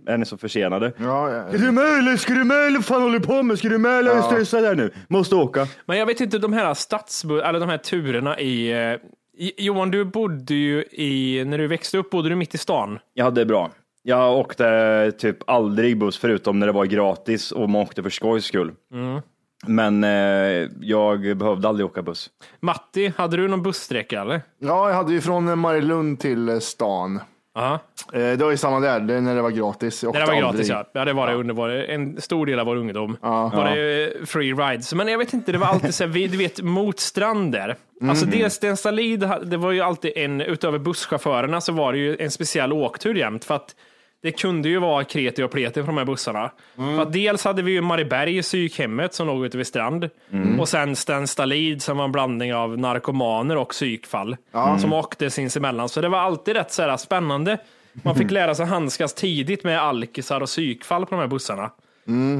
är 0.08 0.18
ni 0.18 0.26
så 0.26 0.38
försenade? 0.38 0.92
Ja, 0.98 1.30
ja. 1.30 1.44
Du 1.58 1.70
med 1.72 1.98
eller? 1.98 2.16
Ska 2.16 2.32
du 2.34 2.44
med 2.44 2.66
eller? 2.66 2.76
Vad 2.78 2.84
fan 2.84 3.02
håller 3.02 3.18
du 3.18 3.26
på 3.26 3.42
med? 3.42 3.58
Ska 3.58 3.68
du 3.68 3.78
med 3.78 3.98
eller? 3.98 4.10
Jag 4.10 4.18
är 4.18 4.22
stressad 4.22 4.64
här 4.64 4.74
nu. 4.74 4.90
Måste 5.08 5.34
åka. 5.34 5.66
Men 5.86 5.98
jag 5.98 6.06
vet 6.06 6.20
inte, 6.20 6.38
de 6.38 6.52
här 6.52 6.74
eller 7.48 7.60
de 7.60 7.68
här 7.68 7.78
turerna 7.78 8.40
i... 8.40 8.72
eh, 8.72 8.98
i- 9.38 9.64
Johan, 9.64 9.90
du 9.90 10.04
bodde 10.04 10.54
ju 10.54 10.84
i, 10.92 11.44
när 11.46 11.58
du 11.58 11.66
växte 11.66 11.98
upp, 11.98 12.10
bodde 12.10 12.28
du 12.28 12.34
mitt 12.36 12.54
i 12.54 12.58
stan? 12.58 12.98
Ja, 13.14 13.30
det 13.30 13.40
är 13.40 13.44
bra. 13.44 13.70
Jag 14.08 14.38
åkte 14.38 15.12
typ 15.18 15.36
aldrig 15.50 15.98
buss 15.98 16.18
förutom 16.18 16.58
när 16.58 16.66
det 16.66 16.72
var 16.72 16.84
gratis 16.84 17.52
och 17.52 17.70
man 17.70 17.82
åkte 17.82 18.02
för 18.02 18.10
skojs 18.10 18.44
skull. 18.44 18.72
Mm. 18.92 19.20
Men 19.66 20.04
eh, 20.04 20.70
jag 20.80 21.36
behövde 21.36 21.68
aldrig 21.68 21.86
åka 21.86 22.02
buss. 22.02 22.30
Matti, 22.60 23.12
hade 23.16 23.36
du 23.36 23.48
någon 23.48 23.62
bussträcka 23.62 24.20
eller? 24.20 24.40
ja, 24.58 24.88
jag 24.88 24.96
hade 24.96 25.12
ju 25.12 25.20
från 25.20 25.58
Marielund 25.58 26.20
till 26.20 26.48
eh, 26.48 26.58
stan. 26.58 27.20
Ja, 27.54 27.78
Eh, 28.12 28.20
Det 28.20 28.36
var 28.44 28.50
ju 28.50 28.56
samma 28.56 28.80
där, 28.80 29.00
det 29.00 29.14
är 29.14 29.20
när 29.20 29.34
det 29.34 29.42
var 29.42 29.50
gratis. 29.50 30.02
Jag 30.02 30.12
det 30.14 30.18
åkte 30.22 30.32
var 30.32 30.40
gratis 30.40 30.60
aldrig. 30.60 30.76
ja. 30.76 30.90
Ja, 30.94 31.04
det 31.04 31.12
var 31.12 31.26
det 31.26 31.34
under 31.34 31.54
vår, 31.54 31.68
en 31.70 32.20
stor 32.20 32.46
del 32.46 32.58
av 32.58 32.66
vår 32.66 32.76
ungdom. 32.76 33.16
Var 33.20 33.64
det 33.76 34.04
eh, 34.18 34.24
free 34.24 34.52
rides. 34.52 34.94
Men 34.94 35.08
jag 35.08 35.18
vet 35.18 35.32
inte, 35.32 35.52
det 35.52 35.58
var 35.58 35.66
alltid 35.66 35.94
så 35.94 36.04
här, 36.04 36.10
vi- 36.10 36.26
du 36.28 36.36
vet, 36.38 36.62
mot 36.62 37.00
stränder. 37.00 37.76
Alltså 38.08 38.26
dels 38.26 38.54
Stenstallid, 38.54 39.28
det 39.44 39.56
var 39.56 39.72
ju 39.72 39.80
alltid 39.80 40.12
en, 40.16 40.40
utöver 40.40 40.78
busschaufförerna 40.78 41.60
så 41.60 41.72
var 41.72 41.92
det 41.92 41.98
ju 41.98 42.16
en 42.20 42.30
speciell 42.30 42.72
åktur 42.72 43.14
jämt. 43.14 43.44
För 43.44 43.54
att 43.54 43.74
det 44.26 44.32
kunde 44.32 44.68
ju 44.68 44.78
vara 44.78 45.04
kreti 45.04 45.42
och 45.42 45.50
pleti 45.50 45.80
på 45.80 45.86
de 45.86 45.96
här 45.98 46.04
bussarna. 46.04 46.50
För 46.76 47.02
att 47.02 47.12
dels 47.12 47.44
hade 47.44 47.62
vi 47.62 47.72
ju 47.72 47.80
Marieberg, 47.80 48.42
psykhemmet 48.42 49.14
som 49.14 49.26
låg 49.26 49.44
ute 49.46 49.56
vid 49.58 49.66
strand. 49.66 50.10
Och 50.60 50.68
sen 50.68 50.96
Stenstalid 50.96 51.82
som 51.82 51.96
var 51.96 52.04
en 52.04 52.12
blandning 52.12 52.54
av 52.54 52.78
narkomaner 52.78 53.56
och 53.56 53.68
psykfall. 53.70 54.36
Som 54.78 54.92
åkte 54.92 55.30
sinsemellan. 55.30 55.88
Så 55.88 56.00
det 56.00 56.08
var 56.08 56.18
alltid 56.18 56.56
rätt 56.56 56.72
så 56.72 56.82
här 56.82 56.96
spännande. 56.96 57.58
Man 57.92 58.14
fick 58.14 58.30
lära 58.30 58.54
sig 58.54 58.66
handskas 58.66 59.14
tidigt 59.14 59.64
med 59.64 59.80
alkisar 59.82 60.40
och 60.40 60.46
psykfall 60.48 61.06
på 61.06 61.14
de 61.14 61.20
här 61.20 61.26
bussarna. 61.28 61.70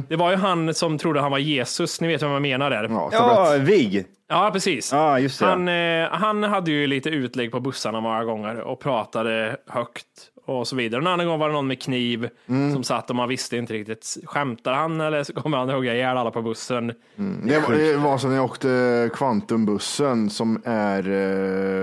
Det 0.09 0.17
var 0.17 0.31
ju 0.31 0.37
han 0.37 0.75
som 0.75 0.99
trodde 0.99 1.21
han 1.21 1.31
var 1.31 1.39
Jesus, 1.39 2.01
ni 2.01 2.09
vet 2.09 2.23
vad 2.23 2.35
jag 2.35 2.43
menar 2.43 2.71
där. 2.71 2.89
Ja, 2.91 3.09
Ja. 3.13 3.57
Vig. 3.61 4.05
Ja, 4.29 4.51
precis. 4.53 4.93
Det. 5.39 5.47
Han, 5.47 5.69
eh, 5.69 6.09
han 6.11 6.43
hade 6.43 6.71
ju 6.71 6.87
lite 6.87 7.09
utlägg 7.11 7.51
på 7.53 7.61
bussarna 7.61 8.01
många 8.01 8.25
gånger 8.25 8.61
och 8.61 8.81
pratade 8.81 9.57
högt 9.67 10.07
och 10.47 10.69
så 10.69 10.77
vidare. 10.77 11.01
En 11.01 11.07
annan 11.07 11.27
gång 11.27 11.39
var 11.39 11.49
det 11.49 11.55
någon 11.55 11.67
med 11.67 11.83
kniv 11.83 12.29
Mm. 12.49 12.73
som 12.73 12.83
satt 12.85 13.11
och 13.11 13.17
man 13.17 13.29
visste 13.29 13.57
inte 13.57 13.73
riktigt. 13.73 14.17
Skämtar 14.25 14.73
han 14.73 15.01
eller 15.01 15.23
så 15.25 15.33
kommer 15.33 15.59
han 15.59 15.69
hugga 15.71 15.95
ihjäl 15.95 16.17
alla 16.17 16.31
på 16.31 16.43
bussen? 16.43 16.87
Det 17.45 17.59
var, 17.59 17.75
det 17.75 17.97
var 17.97 18.19
som 18.19 18.31
när 18.31 18.37
jag 18.37 18.45
åkte 18.45 19.11
Kvantumbussen 19.15 20.31
som 20.31 20.63
är, 20.65 21.11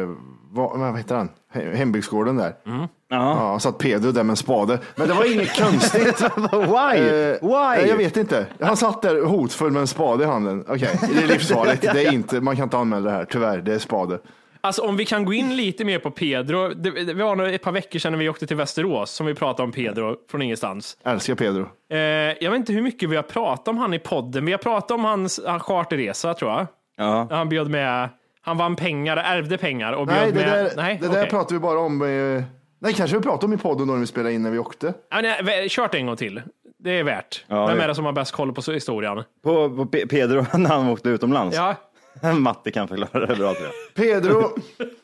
eh, 0.01 0.09
vad, 0.51 0.79
vad 0.79 0.97
heter 0.97 1.15
den? 1.15 1.29
He- 1.53 1.75
Hembygdsgården 1.75 2.37
där. 2.37 2.53
Mm. 2.65 2.87
Ja, 3.09 3.59
satt 3.59 3.77
Pedro 3.77 4.11
där 4.11 4.23
med 4.23 4.29
en 4.33 4.37
spade. 4.37 4.79
Men 4.95 5.07
det 5.07 5.13
var 5.13 5.33
inget 5.33 5.59
konstigt. 5.63 6.21
Why? 6.51 6.99
Eh, 6.99 7.37
Why? 7.41 7.87
Jag 7.89 7.97
vet 7.97 8.17
inte. 8.17 8.45
Han 8.59 8.77
satt 8.77 9.01
där 9.01 9.21
hotfull 9.25 9.71
med 9.71 9.79
en 9.79 9.87
spade 9.87 10.23
i 10.23 10.27
handen. 10.27 10.65
Okej, 10.69 10.99
det 11.15 11.23
är 11.23 11.27
livsfarligt. 11.27 11.81
Det 11.93 12.05
är 12.05 12.13
inte, 12.13 12.41
man 12.41 12.55
kan 12.55 12.63
inte 12.63 12.77
anmäla 12.77 13.05
det 13.11 13.17
här, 13.17 13.25
tyvärr. 13.25 13.57
Det 13.61 13.73
är 13.73 13.79
spade. 13.79 14.19
Alltså 14.63 14.81
om 14.81 14.97
vi 14.97 15.05
kan 15.05 15.25
gå 15.25 15.33
in 15.33 15.55
lite 15.55 15.85
mer 15.85 15.99
på 15.99 16.11
Pedro. 16.11 16.67
Det, 16.73 16.89
det 17.03 17.13
var 17.13 17.35
nog 17.35 17.47
ett 17.47 17.61
par 17.61 17.71
veckor 17.71 17.99
sedan 17.99 18.11
när 18.11 18.19
vi 18.19 18.29
åkte 18.29 18.47
till 18.47 18.57
Västerås 18.57 19.11
som 19.11 19.25
vi 19.25 19.33
pratade 19.35 19.63
om 19.63 19.71
Pedro 19.71 20.15
från 20.31 20.41
ingenstans. 20.41 20.97
Älskar 21.03 21.35
Pedro. 21.35 21.69
Eh, 21.91 21.97
jag 21.99 22.51
vet 22.51 22.53
inte 22.55 22.73
hur 22.73 22.81
mycket 22.81 23.09
vi 23.09 23.15
har 23.15 23.23
pratat 23.23 23.67
om 23.67 23.77
han 23.77 23.93
i 23.93 23.99
podden. 23.99 24.45
Vi 24.45 24.51
har 24.51 24.59
pratat 24.59 24.91
om 24.91 25.03
hans 25.03 25.39
han 25.47 25.59
charterresa 25.59 26.33
tror 26.33 26.51
jag. 26.51 26.67
Ja. 26.97 27.27
Han 27.31 27.49
bjöd 27.49 27.69
med, 27.69 28.09
han 28.41 28.57
vann 28.57 28.75
pengar, 28.75 29.17
ärvde 29.17 29.57
pengar 29.57 29.93
och 29.93 30.07
bjöd 30.07 30.17
Nej, 30.21 30.31
det 30.31 30.39
med. 30.39 30.47
där, 30.65 30.71
nej, 30.77 30.97
det 31.01 31.07
där 31.07 31.17
okej. 31.19 31.29
pratar 31.29 31.53
vi 31.55 31.59
bara 31.59 31.79
om. 31.79 32.01
Eh, 32.01 32.43
nej, 32.79 32.93
kanske 32.93 33.17
vi 33.17 33.23
pratade 33.23 33.45
om 33.45 33.53
i 33.53 33.57
podden 33.57 33.87
då 33.87 33.93
när 33.93 33.99
vi 33.99 34.07
spelade 34.07 34.33
in 34.33 34.43
när 34.43 34.51
vi 34.51 34.59
åkte. 34.59 34.93
Ja, 35.11 35.21
nej, 35.21 35.39
vä- 35.43 35.67
kört 35.69 35.95
en 35.95 36.05
gång 36.05 36.15
till. 36.15 36.41
Det 36.79 36.99
är 36.99 37.03
värt. 37.03 37.45
Ja, 37.47 37.65
Vem 37.67 37.77
det- 37.77 37.83
är 37.83 37.87
det 37.87 37.95
som 37.95 38.05
har 38.05 38.13
bäst 38.13 38.31
koll 38.31 38.53
på 38.53 38.71
historien? 38.71 39.23
På, 39.43 39.69
på 39.69 39.85
Pe- 39.85 40.07
Pedro 40.09 40.45
när 40.57 40.69
han 40.69 40.89
åkte 40.89 41.09
utomlands. 41.09 41.55
Ja, 41.57 41.75
Matte 42.39 42.71
kan 42.71 42.87
förklara 42.87 43.25
det 43.25 43.35
bra 43.35 43.53
tror 43.53 43.65
jag. 43.67 43.95
Pedro, 43.95 44.49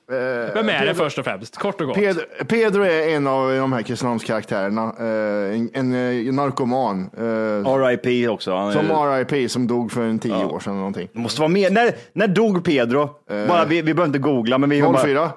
vem 0.54 0.70
är 0.70 0.86
det 0.86 0.96
först 0.96 1.18
och 1.20 1.26
främst? 1.26 1.58
Kort 1.58 1.82
och 1.82 1.88
gott. 1.88 1.96
Pedro, 1.96 2.22
Pedro 2.48 2.82
är 2.84 3.08
en 3.16 3.28
av 3.28 3.50
de 3.52 3.74
här 3.74 3.82
Kristinehamnskaraktärerna. 3.82 4.84
Eh, 5.00 5.56
en, 5.60 5.70
en 5.74 5.94
eh, 6.28 6.34
narkoman. 6.34 7.10
Eh, 7.18 7.74
R.I.P. 7.74 8.28
också. 8.28 8.56
Han 8.56 8.70
är- 8.70 8.74
som 8.74 9.28
RIP 9.30 9.52
som 9.52 9.68
dog 9.68 9.92
för 9.92 10.02
en 10.02 10.20
tio 10.20 10.46
år 10.46 10.60
sedan. 10.60 10.72
eller 10.74 10.78
Någonting. 10.80 11.10
Det 11.14 11.20
måste 11.20 11.42
vara 11.42 11.50
mer. 11.50 11.70
När, 11.70 11.92
när 12.14 12.28
dog 12.28 12.64
Pedro? 12.66 13.10
bara, 13.48 13.66
vi, 13.66 13.76
vi 13.82 13.94
behöver 13.94 14.06
inte 14.06 14.20
googla, 14.20 14.58
men 14.58 14.70
vi 14.70 14.80
har 14.80 14.94
bara... 14.94 15.04
04. 15.04 15.32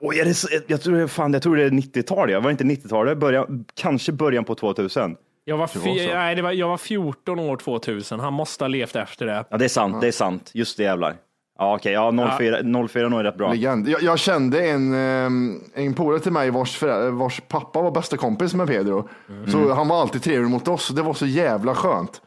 Oj, 0.00 0.18
är 0.20 0.24
det, 0.24 0.64
jag, 0.66 0.82
tror, 0.82 0.96
det- 0.96 1.08
fan, 1.08 1.32
jag 1.32 1.42
tror 1.42 1.56
det 1.56 1.62
är 1.64 1.70
90-tal. 1.70 2.30
Ja. 2.30 2.40
Var 2.40 2.52
det 2.52 2.64
inte 2.64 2.86
90-talet? 2.86 3.18
Början, 3.18 3.64
kanske 3.74 4.12
början 4.12 4.44
på 4.44 4.54
2000. 4.54 5.16
Jag 5.48 5.56
var, 5.56 5.66
så. 5.66 5.78
nej, 6.14 6.34
det 6.34 6.42
var, 6.42 6.52
jag 6.52 6.68
var 6.68 6.76
14 6.76 7.38
år 7.38 7.56
2000. 7.56 8.20
Han 8.20 8.32
måste 8.32 8.64
ha 8.64 8.68
levt 8.68 8.96
efter 8.96 9.26
det. 9.26 9.44
Ja, 9.50 9.56
det 9.56 9.64
är 9.64 9.68
sant. 9.68 10.00
Det 10.00 10.08
är 10.08 10.12
sant. 10.12 10.50
Just 10.54 10.76
det 10.76 10.82
jävlar. 10.82 11.16
Ja, 11.58 11.74
okej. 11.76 11.92
Ja, 11.92 12.12
04, 12.38 12.88
04 12.88 13.04
är 13.06 13.08
nog 13.08 13.24
rätt 13.24 13.36
bra. 13.36 13.52
Legend. 13.52 13.88
Jag, 13.88 14.02
jag 14.02 14.18
kände 14.18 14.60
en, 14.68 14.94
eh, 14.94 15.84
en 15.84 15.94
polare 15.94 16.20
till 16.20 16.32
mig 16.32 16.50
vars, 16.50 16.82
vars 17.12 17.40
pappa 17.48 17.82
var 17.82 17.90
bästa 17.90 18.16
kompis 18.16 18.54
med 18.54 18.66
Pedro. 18.68 19.08
Så 19.52 19.72
han 19.74 19.88
var 19.88 20.00
alltid 20.00 20.22
trevlig 20.22 20.50
mot 20.50 20.68
oss. 20.68 20.88
Det 20.88 21.02
var 21.02 21.14
så 21.14 21.26
jävla 21.26 21.74
skönt. 21.74 22.20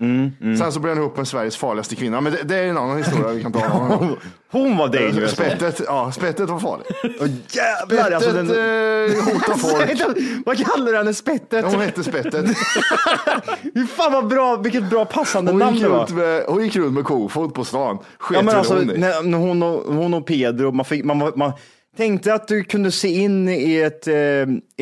Sen 0.60 0.72
så 0.72 0.80
blev 0.80 0.94
han 0.94 1.04
ihop 1.04 1.18
med 1.18 1.28
Sveriges 1.28 1.58
farligaste 1.58 1.96
kvinna. 1.96 2.22
Men 2.22 2.34
det, 2.34 2.44
det 2.44 2.56
är 2.56 2.68
en 2.68 2.78
annan 2.78 2.98
historia 2.98 3.28
vi 3.32 3.44
kan 3.44 3.52
ta. 3.52 3.60
Hon 4.52 4.78
var 4.78 4.88
dangerous. 4.88 5.32
spettet, 5.32 5.82
ja, 5.88 6.12
spettet 6.12 6.50
var 6.50 6.60
farligt. 6.60 6.88
Åh, 7.22 7.28
jävlar! 7.50 8.12
Alltså, 8.12 8.30
Spettet 8.30 8.48
den... 8.48 9.10
eh, 9.18 9.24
hotar 9.34 9.54
folk. 9.58 10.18
Vad 10.46 10.58
kallar 10.58 10.92
du 10.92 10.98
henne? 10.98 11.13
Spettet? 11.13 11.65
Hon 11.65 11.82
hette 11.82 12.04
Spettet. 12.04 12.46
Fan 13.98 14.12
vad 14.13 14.28
bra, 14.28 14.56
vilket 14.56 14.89
bra 14.89 15.06
passande 15.06 15.52
Hon 15.52 15.60
namn 15.60 15.80
det 15.80 15.88
var. 15.89 16.00
runt 16.00 16.10
med, 16.10 16.44
hon 16.48 16.63
gick 16.63 16.76
runt 16.76 16.94
med 16.94 17.04
kofot 17.04 17.54
på 17.54 17.63
stan. 17.65 17.98
Sket 18.20 18.38
Ja, 18.38 18.44
men 18.44 18.56
alltså, 18.56 18.74
hon 18.74 18.92
i. 18.92 18.98
hon, 19.34 19.63
och, 19.63 19.93
hon 19.95 20.13
och 20.13 20.25
Pedro, 20.27 20.71
man, 20.71 20.86
fick, 20.86 21.05
man, 21.05 21.32
man 21.36 21.51
tänkte 21.97 22.34
att 22.34 22.47
du 22.47 22.63
kunde 22.63 22.91
se 22.91 23.08
in 23.08 23.49
i 23.49 23.75
ett, 23.77 24.08
eh, 24.08 24.15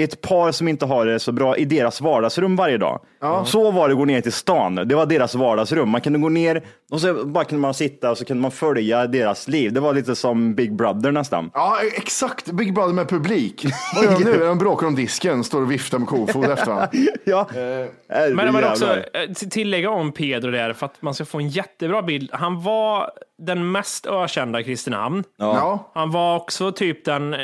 ett 0.03 0.21
par 0.21 0.51
som 0.51 0.67
inte 0.67 0.85
har 0.85 1.05
det 1.05 1.19
så 1.19 1.31
bra 1.31 1.57
i 1.57 1.65
deras 1.65 2.01
vardagsrum 2.01 2.55
varje 2.55 2.77
dag. 2.77 3.01
Så 3.45 3.71
var 3.71 3.87
det 3.87 3.91
att 3.93 3.97
gå 3.99 4.05
ner 4.05 4.21
till 4.21 4.31
stan. 4.31 4.75
Det 4.75 4.95
var 4.95 5.05
deras 5.05 5.35
vardagsrum. 5.35 5.89
Man 5.89 6.01
kunde 6.01 6.19
gå 6.19 6.29
ner 6.29 6.63
och 6.91 7.01
så 7.01 7.25
bara 7.25 7.43
kunde 7.43 7.61
man 7.61 7.73
sitta 7.73 8.11
och 8.11 8.17
så 8.17 8.25
kunde 8.25 8.41
man 8.41 8.51
följa 8.51 9.07
deras 9.07 9.47
liv. 9.47 9.73
Det 9.73 9.79
var 9.79 9.93
lite 9.93 10.15
som 10.15 10.55
Big 10.55 10.75
Brother 10.75 11.11
nästan. 11.11 11.51
Ja, 11.53 11.77
exakt. 11.95 12.51
Big 12.51 12.73
Brother 12.73 12.93
med 12.93 13.09
publik. 13.09 13.65
Vad 13.95 14.05
gör 14.05 14.11
de 14.19 14.23
nu? 14.23 14.37
De 14.45 14.57
bråkar 14.57 14.87
om 14.87 14.95
disken, 14.95 15.43
står 15.43 15.61
och 15.61 15.71
viftar 15.71 15.99
med 15.99 16.07
kofot 16.07 16.45
efter 16.47 16.65
varandra. 16.65 16.87
Ja. 17.23 17.47
Men, 17.53 17.89
men 18.35 18.37
Herrejävlar. 18.39 18.71
också 18.71 18.95
eh, 19.13 19.33
till- 19.35 19.49
tillägga 19.49 19.89
om 19.89 20.11
Pedro 20.11 20.51
där 20.51 20.73
för 20.73 20.85
att 20.85 21.01
man 21.01 21.13
ska 21.13 21.25
få 21.25 21.37
en 21.37 21.49
jättebra 21.49 22.01
bild. 22.01 22.29
Han 22.33 22.61
var 22.63 23.09
den 23.37 23.71
mest 23.71 24.05
ökända 24.05 24.63
Kristinehamn. 24.63 25.23
Ja. 25.37 25.91
Han 25.93 26.11
var 26.11 26.35
också 26.35 26.71
typ 26.71 27.05
den 27.05 27.35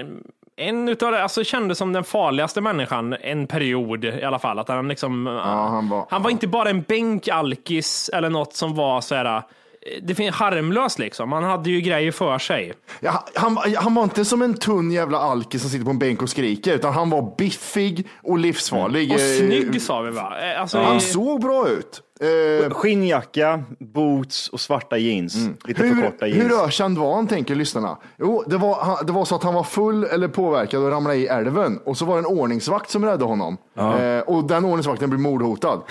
en 0.56 0.90
utav 0.90 1.12
det, 1.12 1.24
alltså 1.24 1.44
kändes 1.44 1.78
som 1.78 1.94
den 1.94 2.04
farligaste 2.04 2.62
människan 2.62 3.14
en 3.22 3.48
period 3.48 4.06
i 4.06 4.24
alla 4.24 4.40
fall. 4.40 4.60
Att 4.60 4.68
han 4.68 4.88
liksom, 4.88 5.26
han 5.26 5.90
var- 5.90 6.06
han 6.10 6.24
var 6.24 6.30
inte 6.30 6.48
bara 6.48 6.70
en 6.70 6.82
bänkalkis 6.82 8.10
eller 8.14 8.30
något 8.30 8.54
som 8.56 8.76
var 8.76 9.02
så 9.02 9.16
här, 9.16 9.36
eh, 9.38 9.42
det 10.04 10.16
finns 10.16 10.36
harmlös 10.36 11.00
liksom. 11.00 11.32
Han 11.32 11.44
hade 11.44 11.70
ju 11.70 11.82
grejer 11.82 12.12
för 12.12 12.38
sig. 12.40 12.74
Ja, 13.00 13.26
han, 13.36 13.58
han 13.78 13.96
var 13.96 14.04
inte 14.04 14.26
som 14.26 14.42
en 14.42 14.54
tunn 14.54 14.92
jävla 14.92 15.18
alkis 15.18 15.62
som 15.62 15.70
sitter 15.72 15.86
på 15.86 15.92
en 15.92 16.00
bänk 16.00 16.22
och 16.22 16.30
skriker, 16.30 16.76
utan 16.76 16.94
han 16.94 17.10
var 17.10 17.36
biffig 17.38 18.08
och 18.24 18.38
livsfarlig. 18.38 19.12
Och 19.12 19.20
Eh, 19.20 19.38
snygg 19.38 19.82
sa 19.82 20.02
vi 20.02 20.12
va? 20.12 20.34
Eh, 20.42 20.62
Alltså, 20.62 20.78
Han 20.78 20.94
eh, 20.94 21.00
såg 21.00 21.42
bra 21.42 21.70
ut. 21.70 22.02
Eh, 22.24 22.70
Skinnjacka, 22.74 23.64
boots 23.80 24.50
och 24.50 24.60
svarta 24.60 24.98
jeans. 24.98 25.36
Lite 25.66 25.80
för 25.80 25.88
hur, 25.88 26.02
korta 26.04 26.28
jeans. 26.28 26.44
hur 26.44 26.64
ökänd 26.66 26.98
var 26.98 27.16
han, 27.16 27.28
tänker 27.28 27.56
lyssnarna? 27.56 27.98
Jo, 28.20 28.44
det 28.48 28.58
var, 28.58 29.04
det 29.06 29.12
var 29.12 29.26
så 29.26 29.36
att 29.36 29.44
han 29.44 29.54
var 29.54 29.64
full 29.64 30.04
eller 30.04 30.28
påverkad 30.28 30.84
och 30.84 30.92
ramlade 30.92 31.18
i 31.18 31.28
älven. 31.28 31.80
Och 31.86 31.98
så 31.98 32.06
var 32.06 32.16
det 32.16 32.20
en 32.20 32.26
ordningsvakt 32.26 32.90
som 32.90 33.06
räddade 33.06 33.24
honom. 33.26 33.58
Eh, 33.78 34.20
och 34.20 34.44
den 34.48 34.66
ordningsvakten 34.66 35.10
blev 35.10 35.20
mordhotad. 35.20 35.82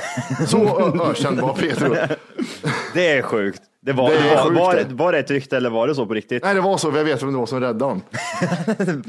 Så 0.46 0.92
ökänd 1.10 1.40
var 1.40 1.54
Pedro. 1.54 1.94
Det 2.94 3.08
är 3.08 3.22
sjukt. 3.22 3.62
Det 3.86 3.92
var, 3.92 4.10
Det 4.10 4.16
det 4.16 4.34
var, 4.34 4.42
sjukt 4.44 4.60
var, 4.60 4.74
det. 4.74 4.94
var 4.94 5.12
det 5.12 5.18
ett 5.18 5.30
rykte 5.30 5.56
eller 5.56 5.70
var 5.70 5.88
det 5.88 5.94
så 5.94 6.06
på 6.06 6.14
riktigt? 6.14 6.42
Nej, 6.44 6.54
det 6.54 6.60
var 6.60 6.76
så, 6.78 6.90
för 6.90 6.98
jag 6.98 7.04
vet 7.04 7.22
vem 7.22 7.32
det 7.32 7.38
var 7.38 7.46
som 7.46 7.60
räddade 7.60 7.84
honom. 7.84 8.02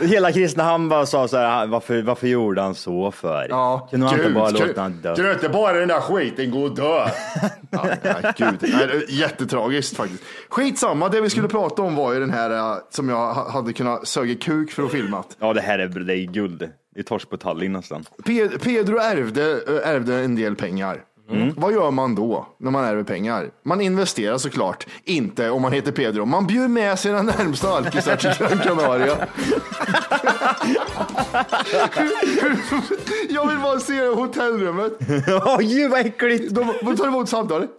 Hela 0.00 0.32
Kristinehamn 0.32 0.88
bara 0.88 1.06
sa 1.06 1.28
så 1.28 1.36
här, 1.36 1.66
varför, 1.66 2.02
varför 2.02 2.26
gjorde 2.26 2.60
han 2.62 2.74
så 2.74 3.10
för? 3.10 3.46
Kunde 3.90 4.06
man 4.06 4.14
inte 4.14 4.30
bara 4.34 4.50
låta 4.68 4.80
han 4.80 5.00
dö? 5.02 5.16
Kan 5.16 5.30
inte 5.32 5.48
bara 5.48 5.72
den 5.72 5.88
där 5.88 6.00
skiten 6.00 6.50
gå 6.50 6.62
och 6.62 6.74
dö? 6.74 6.82
ja, 7.70 7.84
nej, 8.02 8.32
gud. 8.36 8.56
Nej, 8.60 9.04
jättetragiskt 9.08 9.96
faktiskt. 9.96 10.22
Skitsamma, 10.48 11.08
det 11.08 11.20
vi 11.20 11.30
skulle 11.30 11.48
prata 11.48 11.82
om 11.82 11.94
var 11.96 12.12
ju 12.12 12.20
den 12.20 12.30
här 12.30 12.50
eh, 12.50 12.76
som 12.90 13.08
jag 13.08 13.34
ha- 13.34 13.50
hade 13.50 13.72
kunnat 13.72 14.08
söga 14.08 14.34
kuk 14.34 14.70
för 14.72 14.82
att 14.82 14.90
filmat. 14.90 15.36
Ja, 15.40 15.52
det 15.52 15.60
här 15.60 15.78
är, 15.78 15.88
det 15.88 16.14
är 16.16 16.24
guld. 16.26 16.68
Det 16.94 17.00
är 17.00 17.04
torsk 17.04 17.30
på 17.30 17.36
Tallinn 17.36 17.72
nästan. 17.72 18.04
Pe- 18.24 18.58
Pedro 18.58 18.98
ärvde, 18.98 19.50
eh, 19.52 19.88
ärvde 19.90 20.14
en 20.14 20.34
del 20.36 20.56
pengar. 20.56 21.00
Vad 21.56 21.72
gör 21.72 21.90
man 21.90 22.14
då 22.14 22.46
när 22.58 22.70
man 22.70 22.84
ärver 22.84 23.02
pengar? 23.02 23.50
Man 23.64 23.80
investerar 23.80 24.38
såklart 24.38 24.86
inte 25.04 25.50
om 25.50 25.62
man 25.62 25.72
heter 25.72 25.92
Pedro. 25.92 26.24
Man 26.24 26.46
bjuder 26.46 26.68
med 26.68 26.98
sina 26.98 27.22
närmsta 27.22 27.68
alkisar 27.68 28.16
till 28.16 28.30
Gran 28.38 28.58
Canaria. 28.58 29.16
Jag 33.28 33.48
vill 33.48 33.58
bara 33.58 33.80
se 33.80 34.06
hotellrummet. 34.06 34.92
Åh 35.46 35.58
gud 35.58 35.90
vad 35.90 36.00
äckligt! 36.00 36.54
De, 36.54 36.72
de 36.82 36.96
tar 36.96 37.06
emot 37.08 37.28
samtalet. 37.28 37.70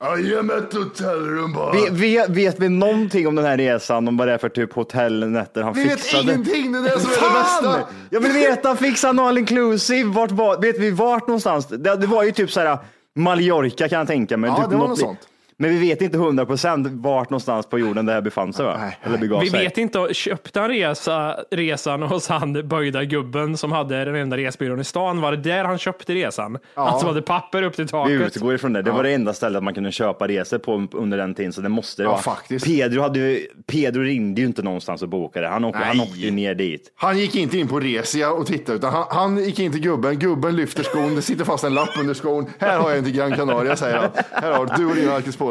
Ja, 0.00 0.18
ge 0.18 0.42
mig 0.42 0.56
ett 0.58 0.74
hotellrum 0.74 1.52
bara. 1.52 1.72
Vi, 1.72 1.88
vet, 1.90 2.28
vet 2.28 2.58
vi 2.60 2.68
någonting 2.68 3.26
om 3.28 3.34
den 3.34 3.44
här 3.44 3.56
resan? 3.56 4.08
Om 4.08 4.16
vad 4.16 4.28
det 4.28 4.34
är 4.34 4.38
för 4.38 4.48
typ 4.48 4.72
hotellnätter 4.72 5.62
han 5.62 5.72
Vi 5.74 5.84
vet 5.84 6.00
fixade? 6.00 6.22
ingenting, 6.32 6.72
det 6.72 6.78
är 6.78 6.82
det 6.82 7.00
som 7.00 7.10
är 7.10 7.14
det 7.14 7.34
bästa. 7.34 7.88
Jag 8.10 8.20
vill 8.20 8.32
veta, 8.32 8.76
fixa 8.76 9.06
han 9.06 9.18
all 9.18 9.38
inclusive? 9.38 10.10
Vart 10.10 10.30
var, 10.30 10.58
vet 10.58 10.78
vi 10.78 10.90
vart 10.90 11.26
någonstans? 11.26 11.66
Det, 11.66 11.96
det 11.96 12.06
var 12.06 12.24
ju 12.24 12.32
typ 12.32 12.50
så 12.50 12.60
här 12.60 12.78
Mallorca 13.16 13.88
kan 13.88 13.98
jag 13.98 14.06
tänka 14.08 14.36
mig. 14.36 14.50
Ja, 14.50 14.56
typ 14.62 14.70
det 14.70 14.76
var 14.76 14.88
något 14.88 14.98
sånt. 14.98 15.18
Men 15.60 15.70
vi 15.70 15.78
vet 15.88 16.02
inte 16.02 16.18
hundra 16.18 16.46
procent 16.46 16.86
vart 16.90 17.30
någonstans 17.30 17.66
på 17.66 17.78
jorden 17.78 18.06
det 18.06 18.12
här 18.12 18.20
befann 18.20 18.52
sig 18.52 18.64
va? 18.64 18.76
Nej. 18.80 18.98
Eller 19.02 19.18
begav 19.18 19.40
Vi 19.40 19.50
sig. 19.50 19.60
vet 19.64 19.78
inte, 19.78 20.08
köpte 20.14 20.60
han 20.60 20.68
resa, 20.68 21.36
resan 21.50 22.02
hos 22.02 22.28
han 22.28 22.68
böjda 22.68 23.04
gubben 23.04 23.56
som 23.56 23.72
hade 23.72 24.04
den 24.04 24.14
enda 24.14 24.36
resbyrån 24.36 24.80
i 24.80 24.84
stan? 24.84 25.20
Var 25.20 25.30
det 25.30 25.36
där 25.36 25.64
han 25.64 25.78
köpte 25.78 26.14
resan? 26.14 26.58
Han 26.74 26.98
som 27.00 27.08
hade 27.08 27.22
papper 27.22 27.62
upp 27.62 27.74
till 27.74 27.84
Vi 27.84 27.88
taket? 27.90 28.20
utgår 28.36 28.54
ifrån 28.54 28.72
det. 28.72 28.82
Det 28.82 28.90
var 28.90 29.02
det 29.02 29.10
enda 29.14 29.32
stället 29.32 29.62
man 29.62 29.74
kunde 29.74 29.92
köpa 29.92 30.28
resor 30.28 30.58
på 30.58 30.88
under 30.92 31.18
den 31.18 31.34
tiden, 31.34 31.52
så 31.52 31.60
det 31.60 31.68
måste 31.68 32.02
det 32.02 32.06
Ja, 32.06 32.10
vara. 32.10 32.20
faktiskt. 32.22 32.66
Pedro, 32.66 33.00
hade 33.02 33.18
ju, 33.18 33.46
Pedro 33.66 34.02
ringde 34.02 34.40
ju 34.40 34.46
inte 34.46 34.62
någonstans 34.62 35.02
och 35.02 35.08
bokade. 35.08 35.48
Han 35.48 35.64
åkte, 35.64 35.78
han 35.78 36.00
åkte 36.00 36.18
ju 36.18 36.30
ner 36.30 36.54
dit. 36.54 36.92
Han 36.94 37.18
gick 37.18 37.34
inte 37.36 37.58
in 37.58 37.68
på 37.68 37.80
Resia 37.80 38.30
och 38.32 38.46
tittade, 38.46 38.78
utan 38.78 38.92
han, 38.92 39.04
han 39.10 39.38
gick 39.38 39.58
in 39.58 39.72
till 39.72 39.80
gubben. 39.80 40.18
Gubben 40.18 40.56
lyfter 40.56 40.82
skon, 40.82 41.14
det 41.14 41.22
sitter 41.22 41.44
fast 41.44 41.64
en 41.64 41.74
lapp 41.74 41.98
under 42.00 42.14
skon. 42.14 42.46
Här 42.58 42.78
har 42.78 42.90
jag 42.90 43.04
till 43.04 43.14
Gran 43.16 43.32
Canaria, 43.36 43.76
säger 43.76 43.96
han. 43.96 44.08
Här 44.32 44.52
har 44.52 44.66
du 44.76 44.86
och 44.86 44.96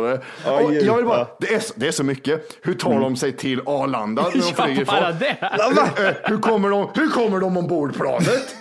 alkispolare. 0.07 0.63
Och 0.65 0.73
jag 0.73 0.95
vill 0.95 1.05
bara, 1.05 1.27
det 1.39 1.53
är, 1.53 1.59
så- 1.59 1.73
det 1.75 1.87
är 1.87 1.91
så 1.91 2.03
mycket. 2.03 2.57
Hur 2.61 2.73
tar 2.73 2.99
de 2.99 3.15
sig 3.15 3.31
till 3.31 3.61
Arlanda 3.65 4.21
när 4.23 4.31
de 4.31 4.37
Ja, 4.57 4.63
flyger 4.65 4.85
bara 4.85 5.09
ifrån? 5.09 5.89
det. 5.95 6.15
Hur 6.23 6.37
kommer 6.37 6.69
de, 6.69 6.89
hur 6.95 7.09
kommer 7.09 7.39
de 7.39 7.57
ombord 7.57 7.95
planet? 7.95 8.55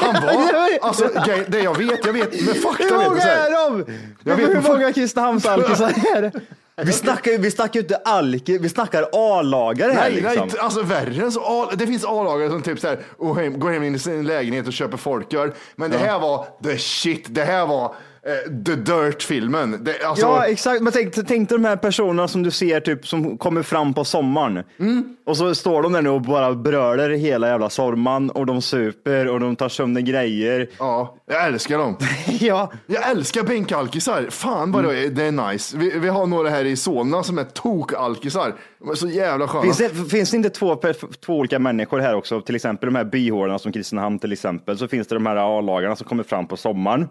Han 0.00 0.22
var, 0.22 0.68
alltså 0.82 1.08
det 1.48 1.60
jag 1.60 1.78
vet, 1.78 2.06
jag 2.06 2.12
vet 2.12 2.46
med 2.46 2.56
fakta. 2.56 2.84
Hur 2.84 3.04
många 3.10 3.22
är 3.22 3.68
de? 3.70 3.84
Jag 4.24 4.36
vet 4.36 4.48
Hur 4.48 4.62
många 4.72 4.92
Kristinehamnsalkisar 4.92 5.92
är 6.16 6.22
det? 6.22 6.32
Vi 6.84 6.92
snackar, 6.92 7.38
vi 7.38 7.50
snackar 7.50 7.74
ju 7.74 7.80
inte 7.80 7.96
alki, 7.96 8.58
vi 8.58 8.68
snackar 8.68 9.06
A-lagare 9.12 9.92
här 9.92 10.00
Nej, 10.10 10.12
liksom. 10.20 10.48
nej, 10.48 10.58
alltså 10.60 10.82
värre 10.82 11.22
än 11.22 11.32
så. 11.32 11.70
Det 11.74 11.86
finns 11.86 12.04
A-lagare 12.04 12.50
som 12.50 12.62
typ 12.62 12.80
så 12.80 12.88
här, 12.88 12.98
hem, 13.42 13.58
går 13.58 13.70
hem 13.70 13.82
in 13.82 13.94
i 13.94 13.98
sin 13.98 14.26
lägenhet 14.26 14.66
och 14.66 14.72
köper 14.72 14.96
folköl. 14.96 15.52
Men 15.76 15.90
det 15.90 15.98
här 15.98 16.18
var 16.18 16.46
the 16.64 16.78
shit. 16.78 17.24
Det 17.28 17.44
här 17.44 17.66
var 17.66 17.94
the 18.66 18.74
dirt-filmen. 18.76 19.88
Alltså, 20.04 20.26
Ja, 20.26 20.46
exakt. 20.46 20.82
Men 20.82 20.92
tänk, 20.92 21.14
tänk 21.14 21.48
dig 21.48 21.58
de 21.58 21.64
här 21.64 21.76
personerna 21.76 22.28
som 22.28 22.42
du 22.42 22.50
ser 22.50 22.80
typ 22.80 23.06
som 23.06 23.38
kommer 23.38 23.62
fram 23.62 23.94
på 23.94 24.04
sommaren. 24.04 24.64
Mm. 24.78 25.16
Och 25.26 25.36
så 25.36 25.54
står 25.54 25.82
de 25.82 25.92
där 25.92 26.02
nu 26.02 26.08
och 26.08 26.22
bara 26.22 26.54
bröler 26.54 27.10
hela 27.10 27.48
jävla 27.48 27.70
sommaren 27.70 28.30
och 28.30 28.46
de 28.46 28.62
super 28.62 29.28
och 29.28 29.40
de 29.40 29.56
tar 29.56 29.68
sönder 29.68 30.00
grejer. 30.00 30.68
ja, 30.78 31.16
jag 31.26 31.46
älskar 31.46 31.78
dem. 31.78 31.96
ja, 32.40 32.72
Jag 32.86 33.10
älskar 33.10 33.42
bänkalkisar. 33.42 34.26
Fan 34.30 34.72
vad 34.72 34.84
är, 34.84 35.08
det 35.08 35.24
är 35.24 35.50
nice. 35.52 35.76
Vi, 35.76 35.98
vi 35.98 36.08
har 36.08 36.26
några 36.26 36.50
här 36.50 36.64
i 36.64 36.76
Solna 36.76 37.22
som 37.22 37.38
är 37.38 37.44
tokalkisar. 37.44 38.54
Så 38.94 39.08
jävla 39.08 39.48
sköna. 39.48 39.62
Finns 39.62 39.78
det, 39.78 39.88
finns 40.10 40.30
det 40.30 40.36
inte 40.36 40.50
två, 40.50 40.80
två 41.26 41.38
olika 41.38 41.58
människor 41.58 41.98
här 41.98 42.14
också? 42.14 42.40
Till 42.40 42.54
exempel 42.54 42.86
de 42.86 42.94
här 42.96 43.04
byhålorna 43.04 43.58
som 43.58 43.72
Kristinehamn 43.72 44.18
till 44.18 44.32
exempel. 44.32 44.78
Så 44.78 44.88
finns 44.88 45.06
det 45.08 45.14
de 45.14 45.26
här 45.26 45.58
A-lagarna 45.58 45.96
som 45.96 46.06
kommer 46.06 46.22
fram 46.22 46.46
på 46.46 46.56
sommaren. 46.56 47.08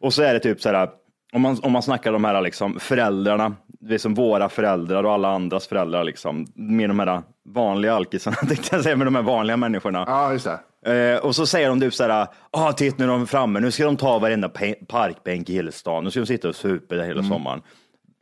Och 0.00 0.14
så 0.14 0.22
är 0.22 0.34
det 0.34 0.40
typ 0.40 0.60
så 0.60 0.68
här, 0.68 0.88
om 1.32 1.42
man, 1.42 1.58
om 1.62 1.72
man 1.72 1.82
snackar 1.82 2.12
de 2.12 2.24
här 2.24 2.42
liksom 2.42 2.80
föräldrarna, 2.80 3.56
det 3.66 3.94
är 3.94 3.98
som 3.98 4.14
våra 4.14 4.48
föräldrar 4.48 5.04
och 5.04 5.12
alla 5.12 5.28
andras 5.28 5.66
föräldrar 5.66 6.04
liksom, 6.04 6.46
med 6.54 6.90
de 6.90 6.98
här 6.98 7.22
vanliga 7.48 7.94
alkisarna, 7.94 8.36
tänkte 8.48 8.76
jag 8.76 8.84
säga, 8.84 8.96
med 8.96 9.06
de 9.06 9.14
här 9.14 9.22
vanliga 9.22 9.56
människorna. 9.56 10.04
Ja, 10.06 10.32
just 10.32 10.46
det. 10.46 10.58
Eh, 10.86 11.24
och 11.24 11.36
så 11.36 11.46
säger 11.46 11.68
de 11.68 11.80
typ 11.80 11.94
så 11.94 12.04
här, 12.04 12.26
ah, 12.50 12.72
titta 12.72 12.96
nu 12.98 13.04
är 13.04 13.08
de 13.08 13.26
framme, 13.26 13.60
nu 13.60 13.70
ska 13.70 13.84
de 13.84 13.96
ta 13.96 14.18
varenda 14.18 14.48
parkbänk 14.88 15.50
i 15.50 15.52
hela 15.52 15.72
stan, 15.72 16.04
nu 16.04 16.10
ska 16.10 16.20
de 16.20 16.26
sitta 16.26 16.48
och 16.48 16.56
supa 16.56 16.94
där 16.94 17.04
hela 17.04 17.22
sommaren. 17.22 17.62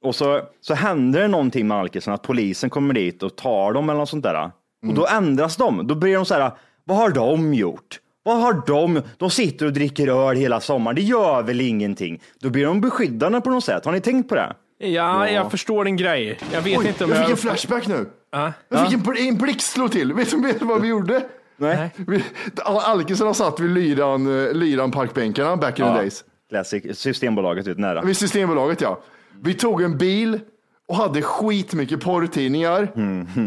Och 0.03 0.15
så, 0.15 0.41
så 0.61 0.75
händer 0.75 1.21
det 1.21 1.29
någonting 1.29 1.69
med 1.69 1.77
alkisarna, 1.77 2.15
att 2.15 2.23
polisen 2.23 2.71
kommer 2.71 2.95
dit 2.95 3.23
och 3.23 3.37
tar 3.37 3.73
dem 3.73 3.91
eller 3.91 4.01
något 4.01 4.09
sånt 4.09 4.23
där. 4.23 4.51
Och 4.89 4.95
då 4.95 5.07
ändras 5.07 5.57
de, 5.57 5.87
då 5.87 5.95
blir 5.95 6.15
de 6.15 6.25
så 6.25 6.35
här, 6.35 6.51
vad 6.85 6.97
har 6.99 7.11
de 7.11 7.55
gjort? 7.55 8.01
Vad 8.27 8.41
har 8.41 8.63
de? 8.67 9.03
De 9.17 9.31
sitter 9.31 9.67
och 9.67 9.73
dricker 9.73 10.29
öl 10.29 10.37
hela 10.37 10.61
sommaren, 10.61 10.95
det 10.97 11.03
gör 11.03 11.43
väl 11.43 11.61
ingenting? 11.61 12.21
Då 12.41 12.51
blir 12.51 12.67
de 12.67 12.81
beskyddande 12.81 13.41
på 13.41 13.51
något 13.51 13.65
sätt, 13.65 13.85
har 13.85 13.93
ni 13.93 14.01
tänkt 14.01 14.29
på 14.29 14.35
det? 14.35 14.57
Ja, 14.79 15.31
jag 15.31 15.51
förstår 15.51 15.85
din 15.85 15.97
grej. 15.97 16.39
Jag 16.53 16.63
vet 16.63 16.79
Oj, 16.79 16.87
inte 16.87 17.05
om 17.05 17.11
jag 17.11 17.19
fick 17.19 17.25
jag... 17.25 17.31
en 17.31 17.37
flashback 17.37 17.87
nu. 17.87 18.07
Ja. 18.33 18.53
Jag 18.69 18.85
fick 18.85 18.95
en, 18.95 19.01
bl- 19.01 19.29
en 19.29 19.37
blixt 19.37 19.73
slå 19.73 19.89
till. 19.89 20.13
Vet 20.13 20.31
du 20.31 20.55
vad 20.61 20.83
vi 20.83 20.89
gjorde? 20.89 21.23
Nej. 21.57 21.91
Vi, 21.97 22.25
alkisarna 22.65 23.35
satt 23.35 23.61
vid 23.61 23.71
Lyran, 23.71 24.47
eh, 24.47 24.53
Lyran 24.53 24.91
parkbänkarna 24.91 25.57
back 25.57 25.79
in 25.79 25.85
the 25.85 25.93
days. 25.93 26.25
Classic, 26.51 26.99
Systembolaget 26.99 27.69
ut 27.69 27.79
nära. 27.79 28.03
Vid 28.03 28.17
Systembolaget 28.17 28.81
ja. 28.81 29.01
Vi 29.43 29.55
tog 29.55 29.83
en 29.83 29.99
bil 29.99 30.41
och 30.89 30.97
hade 30.97 31.23
skitmycket 31.23 32.01
porrtidningar. 32.01 32.93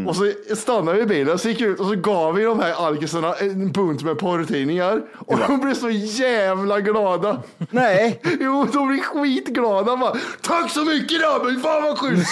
Och 0.07 0.15
så 0.15 0.31
stannade 0.55 0.97
vi 0.97 1.03
i 1.03 1.05
bilen 1.05 1.33
och 1.33 1.41
så 1.41 1.49
gick 1.49 1.61
ut 1.61 1.79
och 1.79 1.85
så 1.85 1.95
gav 1.95 2.35
vi 2.35 2.43
de 2.43 2.59
här 2.59 2.73
alkisarna 2.87 3.33
en 3.33 3.71
bunt 3.71 4.03
med 4.03 4.19
porrtidningar. 4.19 5.01
Och 5.27 5.37
de 5.37 5.59
blev 5.59 5.73
så 5.73 5.89
jävla 5.89 6.81
glada. 6.81 7.43
Nej, 7.69 8.21
Jo, 8.39 8.67
de 8.73 8.87
blev 8.87 8.99
skitglada. 8.99 9.97
Bara, 9.97 10.15
Tack 10.41 10.71
så 10.71 10.85
mycket 10.85 11.19
grabben, 11.21 11.61
fan 11.61 11.83
vad 11.83 11.97
schysst. 11.97 12.29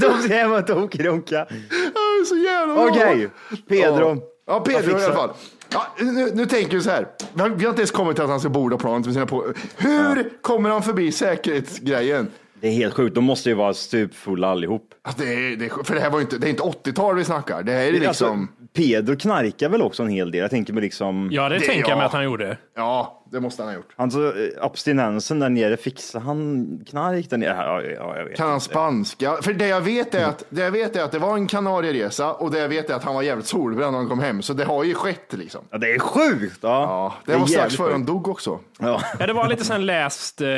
de 0.00 0.28
hem 0.34 0.52
och 0.52 0.66
tokrunka. 0.66 1.46
Ja, 1.94 2.24
så 2.28 2.36
jävla 2.36 2.74
bra. 2.74 2.86
Okej, 2.88 3.30
Pedro. 3.68 4.08
Ja, 4.08 4.22
ja 4.46 4.60
Pedro 4.60 4.98
i 4.98 5.04
alla 5.04 5.14
fall. 5.14 5.30
Ja, 5.72 5.86
nu, 5.98 6.30
nu 6.34 6.46
tänker 6.46 6.76
vi 6.76 6.82
så 6.82 6.90
här. 6.90 7.06
Vi 7.34 7.42
har 7.42 7.48
inte 7.48 7.66
ens 7.80 7.90
kommit 7.90 8.16
till 8.16 8.24
att 8.24 8.30
han 8.30 8.40
ska 8.40 8.48
borda 8.48 8.76
planet 8.76 9.06
med 9.06 9.14
sina 9.14 9.26
på. 9.26 9.44
Hur 9.76 10.42
kommer 10.42 10.70
han 10.70 10.82
förbi 10.82 11.12
säkerhetsgrejen? 11.12 12.30
Det 12.60 12.68
är 12.68 12.72
helt 12.72 12.94
sjukt, 12.94 13.14
de 13.14 13.24
måste 13.24 13.48
ju 13.48 13.54
vara 13.54 13.74
stupfulla 13.74 14.48
allihop. 14.48 14.94
Alltså, 15.02 15.22
det 15.24 15.32
är, 15.34 15.56
det 15.56 15.64
är, 15.64 15.84
för 15.84 15.94
det 15.94 16.00
här 16.00 16.10
var 16.10 16.20
inte, 16.20 16.38
det 16.38 16.46
är 16.46 16.50
inte 16.50 16.62
80-tal 16.62 17.16
vi 17.16 17.24
snackar. 17.24 17.62
Det 17.62 17.72
här 17.72 17.78
är 17.86 17.92
liksom, 17.92 18.08
Alltså, 18.08 18.36
Pedro 18.76 19.16
knarkar 19.16 19.68
väl 19.68 19.82
också 19.82 20.02
en 20.02 20.08
hel 20.08 20.30
del. 20.30 20.40
Jag 20.40 20.50
tänker 20.50 20.72
mig 20.72 20.82
liksom, 20.82 21.28
Ja, 21.32 21.48
det, 21.48 21.54
Det- 21.58 21.60
tänker 21.66 21.88
jag 21.88 21.96
mig 21.96 22.02
ja. 22.02 22.06
att 22.06 22.12
han 22.12 22.24
gjorde. 22.24 22.56
ja, 22.76 23.19
det 23.32 23.40
måste 23.40 23.62
han 23.62 23.68
ha 23.68 23.76
gjort. 23.76 23.92
alltså, 23.96 24.18
eh, 24.38 24.64
abstinensen 24.64 25.38
där 25.40 25.48
nere, 25.48 25.76
fixar 25.76 26.20
han 26.20 26.66
knark 26.90 27.30
där 27.30 27.36
nere? 27.36 27.56
Ja, 27.56 27.82
ja, 27.82 28.16
jag 28.16 28.24
vet 28.24 28.36
Kan 28.36 28.50
han 28.50 28.60
spanska? 28.60 29.36
För 29.42 29.52
det 29.52 29.66
jag 29.66 29.80
vet 29.80 30.14
är 30.14 30.24
att 30.24 30.44
det 30.48 30.62
jag 30.62 30.70
vet 30.70 30.96
är 30.96 31.02
att 31.04 31.12
det 31.12 31.18
var 31.18 31.34
en 31.34 31.46
Kanarieresa 31.46 32.32
och 32.32 32.50
det 32.50 32.58
jag 32.58 32.68
vet 32.68 32.90
är 32.90 32.94
att 32.94 33.04
han 33.04 33.14
var 33.14 33.22
jävligt 33.22 33.46
solbränd 33.46 33.92
när 33.92 33.98
han 33.98 34.08
kom 34.08 34.20
hem. 34.20 34.42
Så 34.42 34.52
det 34.52 34.64
har 34.64 34.84
ju 34.84 34.94
skett 34.94 35.32
liksom. 35.32 35.60
Ja, 35.70 35.78
det 35.78 35.92
är 35.94 35.98
sjukt! 35.98 36.58
Ja, 36.62 36.68
Ja, 36.70 37.14
det, 37.26 37.32
var 37.32 37.42
är 37.42 37.46
strax 37.46 37.76
före 37.76 37.92
han 37.92 38.04
dog 38.04 38.28
också. 38.28 38.60
Ja. 38.78 39.02
Ja, 39.18 39.26
det 39.26 39.32
var 39.32 39.48
lite 39.48 39.64
sen 39.64 39.86
läst 39.86 40.40
eh, 40.40 40.48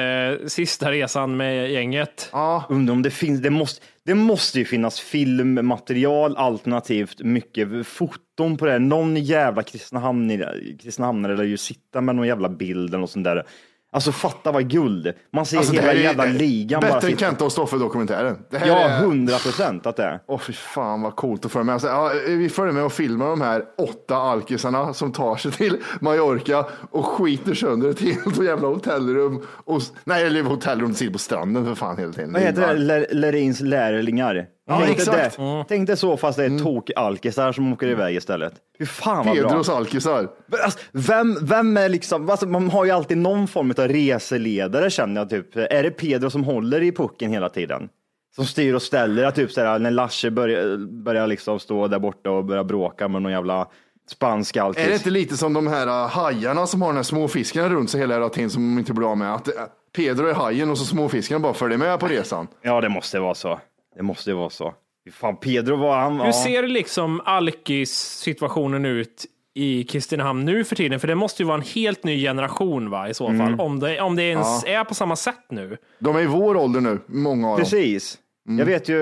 sista 0.47 0.91
resan 0.91 1.37
med 1.37 1.71
gänget. 1.71 2.29
Ja, 2.33 2.65
Undrar 2.69 2.93
om 2.93 3.03
det 3.03 3.11
finns, 3.11 3.41
det 3.41 3.51
måste, 3.51 3.87
det 4.05 4.15
måste 4.15 4.59
ju 4.59 4.65
finnas 4.65 5.01
filmmaterial 5.01 6.37
alternativt 6.37 7.23
mycket 7.23 7.87
foton 7.87 8.57
på 8.57 8.65
det. 8.65 8.73
här. 8.73 8.79
Någon 8.79 9.17
jävla 9.17 9.63
Kristinehamnare 9.63 11.37
lär 11.37 11.45
ju 11.45 11.57
sitta 11.57 12.01
med 12.01 12.17
någon 12.17 12.27
jävla 12.27 12.49
bild 12.49 12.89
eller 12.89 12.99
något 12.99 13.11
sånt 13.11 13.25
där. 13.25 13.47
Alltså 13.95 14.13
fatta 14.13 14.53
vad 14.53 14.71
guld. 14.71 15.13
Man 15.33 15.47
ser 15.47 15.57
alltså, 15.59 15.73
hela 15.73 15.95
jävla 15.95 16.25
ligan 16.25 16.81
bara 16.81 16.93
bättre 16.93 17.09
än. 17.11 17.17
Kenta 17.17 17.45
och 17.45 17.53
Stoffe-dokumentären. 17.53 18.39
Ja, 18.67 18.89
hundra 18.89 19.39
procent 19.39 19.87
att 19.87 19.97
det 19.97 20.03
är. 20.05 20.21
Åh 20.27 20.39
fy 20.39 20.53
fan 20.53 21.03
vad 21.03 21.17
coolt 21.17 21.45
att 21.45 21.53
följa 21.53 21.65
med. 21.65 21.73
Alltså, 21.73 21.89
ja, 21.89 22.13
vi 22.27 22.49
följer 22.49 22.73
med 22.73 22.85
och 22.85 22.93
filmar 22.93 23.27
de 23.27 23.41
här 23.41 23.63
åtta 23.79 24.17
alkisarna 24.17 24.95
som 24.95 25.13
tar 25.13 25.37
sig 25.37 25.53
till 25.53 25.77
Mallorca 26.01 26.67
och 26.91 27.07
skiter 27.07 27.55
sönder 27.55 27.89
ett 27.89 28.01
helt 28.01 28.43
jävla 28.45 28.69
hotellrum. 28.69 29.43
Och, 29.47 29.83
nej, 30.05 30.27
eller 30.27 30.43
hotellrum, 30.43 30.89
de 30.89 30.95
sitter 30.95 31.13
på 31.13 31.19
stranden 31.19 31.65
för 31.67 31.75
fan 31.75 31.99
hela 31.99 32.13
tiden. 32.13 32.33
Vad 32.33 32.43
heter 32.43 32.75
det? 32.75 32.81
Ler- 32.81 33.07
Lerins 33.15 33.61
lärlingar. 33.61 34.47
Ja, 34.73 34.81
Tänk 34.85 34.97
dig 34.97 35.07
exakt. 35.07 35.37
det. 35.37 35.65
Tänk 35.69 35.87
dig 35.87 35.97
så 35.97 36.17
fast 36.17 36.39
det 36.39 36.45
är 36.45 36.59
tokalkisar 36.59 37.53
som 37.53 37.73
åker 37.73 37.87
iväg 37.87 38.17
istället. 38.17 38.55
Fy 38.79 38.87
fan 38.87 39.27
vad 39.27 39.37
bra. 39.37 39.49
Pedros 39.49 39.69
alkisar. 39.69 40.29
Alltså, 40.65 40.79
vem, 40.93 41.39
vem 41.43 41.77
är 41.77 41.89
liksom, 41.89 42.31
alltså, 42.31 42.47
man 42.47 42.71
har 42.71 42.85
ju 42.85 42.91
alltid 42.91 43.19
någon 43.19 43.49
form 43.49 43.75
av 43.79 43.89
reseledare 43.89 44.91
känner 44.91 45.21
jag 45.21 45.31
typ. 45.31 45.57
Är 45.57 45.83
det 45.83 45.91
Pedro 45.91 46.31
som 46.31 46.45
håller 46.45 46.83
i 46.83 46.93
pucken 46.93 47.31
hela 47.31 47.49
tiden? 47.49 47.89
Som 48.37 48.45
styr 48.47 48.75
och 48.75 48.83
ställer, 48.83 49.25
att 49.25 49.35
typ 49.35 49.53
såhär, 49.53 49.79
när 49.79 49.91
Lasse 49.91 50.31
börjar, 50.31 50.77
börjar 51.05 51.27
liksom 51.27 51.61
stå 51.61 51.89
där 51.89 51.99
borta 51.99 52.31
och 52.31 52.45
börjar 52.45 52.65
bråka 52.65 53.09
med 53.09 53.23
någon 53.23 53.33
jävla 53.33 53.69
spansk 54.11 54.57
alkis. 54.57 54.85
Är 54.85 54.89
det 54.89 54.95
inte 54.95 55.11
lite 55.11 55.37
som 55.37 55.53
de 55.53 55.67
här 55.67 55.87
uh, 55.87 56.09
hajarna 56.09 56.67
som 56.67 56.83
har 56.83 56.89
den 56.89 56.97
här 56.97 57.03
småfiskarna 57.03 57.69
runt 57.69 57.91
sig 57.91 58.01
hela 58.01 58.29
tiden 58.29 58.51
som 58.51 58.63
de 58.63 58.79
inte 58.79 58.93
blir 58.93 59.11
av 59.11 59.19
med? 59.19 59.35
Att 59.35 59.49
uh, 59.49 59.55
Pedro 59.97 60.27
är 60.27 60.35
hajen 60.35 60.71
och 60.71 60.79
så 60.79 60.85
småfiskarna 60.85 61.41
bara 61.41 61.55
följer 61.55 61.79
med 61.79 62.01
på 62.01 62.09
resan. 62.09 62.49
Ja, 62.63 62.81
det 62.81 62.89
måste 62.89 63.21
vara 63.21 63.35
så. 63.35 63.61
Det 63.97 64.03
måste 64.03 64.31
ju 64.31 64.37
vara 64.37 64.51
så. 64.51 64.75
Fan, 65.13 65.37
Pedro 65.37 65.77
var 65.77 65.97
han... 65.99 66.21
Hur 66.21 66.27
ja. 66.27 66.33
ser 66.33 66.67
liksom 66.67 67.21
alkis-situationen 67.25 68.85
ut 68.85 69.25
i 69.55 69.85
Kristinehamn 69.85 70.45
nu 70.45 70.65
för 70.65 70.77
tiden? 70.77 71.01
För 71.01 71.09
det 71.09 71.15
måste 71.15 71.43
ju 71.43 71.47
vara 71.47 71.57
en 71.57 71.63
helt 71.75 72.05
ny 72.05 72.23
generation 72.23 72.91
va, 72.91 73.09
i 73.09 73.15
så 73.15 73.27
fall. 73.27 73.41
Mm. 73.41 73.61
Om, 73.61 73.81
det, 73.81 74.01
om 74.01 74.17
det 74.17 74.23
ens 74.23 74.65
är 74.65 74.85
på 74.85 74.95
samma 74.95 75.17
sätt 75.17 75.45
nu. 75.49 75.77
De 75.99 76.17
är 76.17 76.21
i 76.21 76.27
vår 76.27 76.57
ålder 76.57 76.81
nu, 76.81 76.99
många 77.07 77.49
av 77.49 77.57
dem. 77.57 77.65
Precis. 77.65 78.19
Mm. 78.49 78.59
Jag 78.59 78.67
vet 78.67 78.89
ju, 78.89 78.99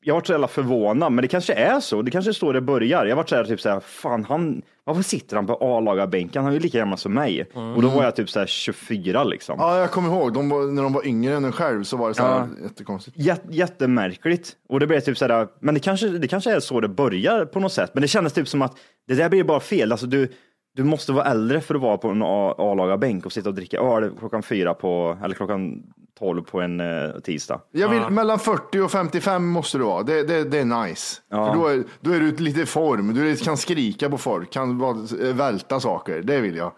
jag 0.00 0.14
var 0.14 0.22
så 0.24 0.32
jävla 0.32 0.48
förvånad, 0.48 1.12
men 1.12 1.22
det 1.22 1.28
kanske 1.28 1.52
är 1.52 1.80
så. 1.80 2.02
Det 2.02 2.10
kanske 2.10 2.30
är 2.30 2.32
så 2.32 2.52
det 2.52 2.60
börjar. 2.60 3.06
Jag 3.06 3.16
var 3.16 3.24
så 3.24 3.36
här, 3.36 3.44
typ 3.44 3.60
så 3.60 3.68
här, 3.68 3.80
fan 3.80 4.24
han, 4.24 4.62
varför 4.88 5.02
sitter 5.02 5.36
han 5.36 5.46
på 5.46 5.58
A-lagarbänken? 5.60 6.42
Han 6.42 6.52
är 6.52 6.56
ju 6.56 6.62
lika 6.62 6.78
gammal 6.78 6.98
som 6.98 7.14
mig. 7.14 7.42
Och 7.76 7.82
då 7.82 7.88
var 7.88 8.04
jag 8.04 8.16
typ 8.16 8.30
så 8.30 8.38
här 8.38 8.46
24 8.46 9.24
liksom. 9.24 9.56
Ja, 9.58 9.78
jag 9.78 9.90
kommer 9.90 10.08
ihåg, 10.08 10.32
de 10.32 10.48
var, 10.48 10.62
när 10.66 10.82
de 10.82 10.92
var 10.92 11.06
yngre 11.06 11.34
än 11.34 11.44
en 11.44 11.52
själv 11.52 11.84
så 11.84 11.96
var 11.96 12.08
det 12.08 12.14
så 12.14 12.22
här 12.22 12.30
Ja. 12.38 12.46
jättekonstigt. 12.62 13.16
Jät, 13.18 13.42
jättemärkligt. 13.50 14.52
Och 14.68 14.80
det 14.80 14.86
blev 14.86 15.00
typ 15.00 15.18
så 15.18 15.26
här, 15.28 15.48
men 15.60 15.74
det 15.74 15.80
kanske, 15.80 16.08
det 16.08 16.28
kanske 16.28 16.52
är 16.56 16.60
så 16.60 16.80
det 16.80 16.88
börjar 16.88 17.44
på 17.44 17.60
något 17.60 17.72
sätt. 17.72 17.90
Men 17.94 18.02
det 18.02 18.08
kändes 18.08 18.32
typ 18.32 18.48
som 18.48 18.62
att 18.62 18.76
det 19.08 19.14
där 19.14 19.28
blir 19.28 19.44
bara 19.44 19.60
fel. 19.60 19.92
Alltså 19.92 20.06
du, 20.06 20.32
du 20.74 20.84
måste 20.84 21.12
vara 21.12 21.24
äldre 21.24 21.60
för 21.60 21.74
att 21.74 21.80
vara 21.80 21.98
på 21.98 22.08
en 22.08 22.22
A-lagarbänk 22.22 23.26
och 23.26 23.32
sitta 23.32 23.48
och 23.48 23.54
dricka 23.54 23.78
öl 23.80 24.10
klockan 24.18 24.42
fyra 24.42 24.74
på, 24.74 25.18
eller 25.24 25.34
klockan 25.34 25.82
12 26.18 26.42
på 26.42 26.60
en 26.60 26.80
eh, 26.80 27.10
tisdag. 27.24 27.60
Jag 27.72 27.88
vill, 27.88 28.02
Mellan 28.10 28.38
40 28.38 28.80
och 28.80 28.90
55 28.90 29.46
måste 29.48 29.78
du 29.78 29.84
vara, 29.84 30.02
det, 30.02 30.22
det, 30.22 30.44
det 30.44 30.58
är 30.58 30.86
nice. 30.86 31.20
Ja. 31.30 31.46
För 31.46 31.54
då, 31.60 31.66
är, 31.66 31.84
då 32.00 32.10
är 32.10 32.20
du 32.20 32.36
lite 32.36 32.60
i 32.60 32.66
form, 32.66 33.14
du 33.14 33.36
kan 33.36 33.56
skrika 33.56 34.10
på 34.10 34.18
folk, 34.18 34.50
kan 34.52 34.78
vara- 34.78 35.32
välta 35.32 35.80
saker, 35.80 36.22
det 36.22 36.40
vill 36.40 36.56
jag. 36.56 36.72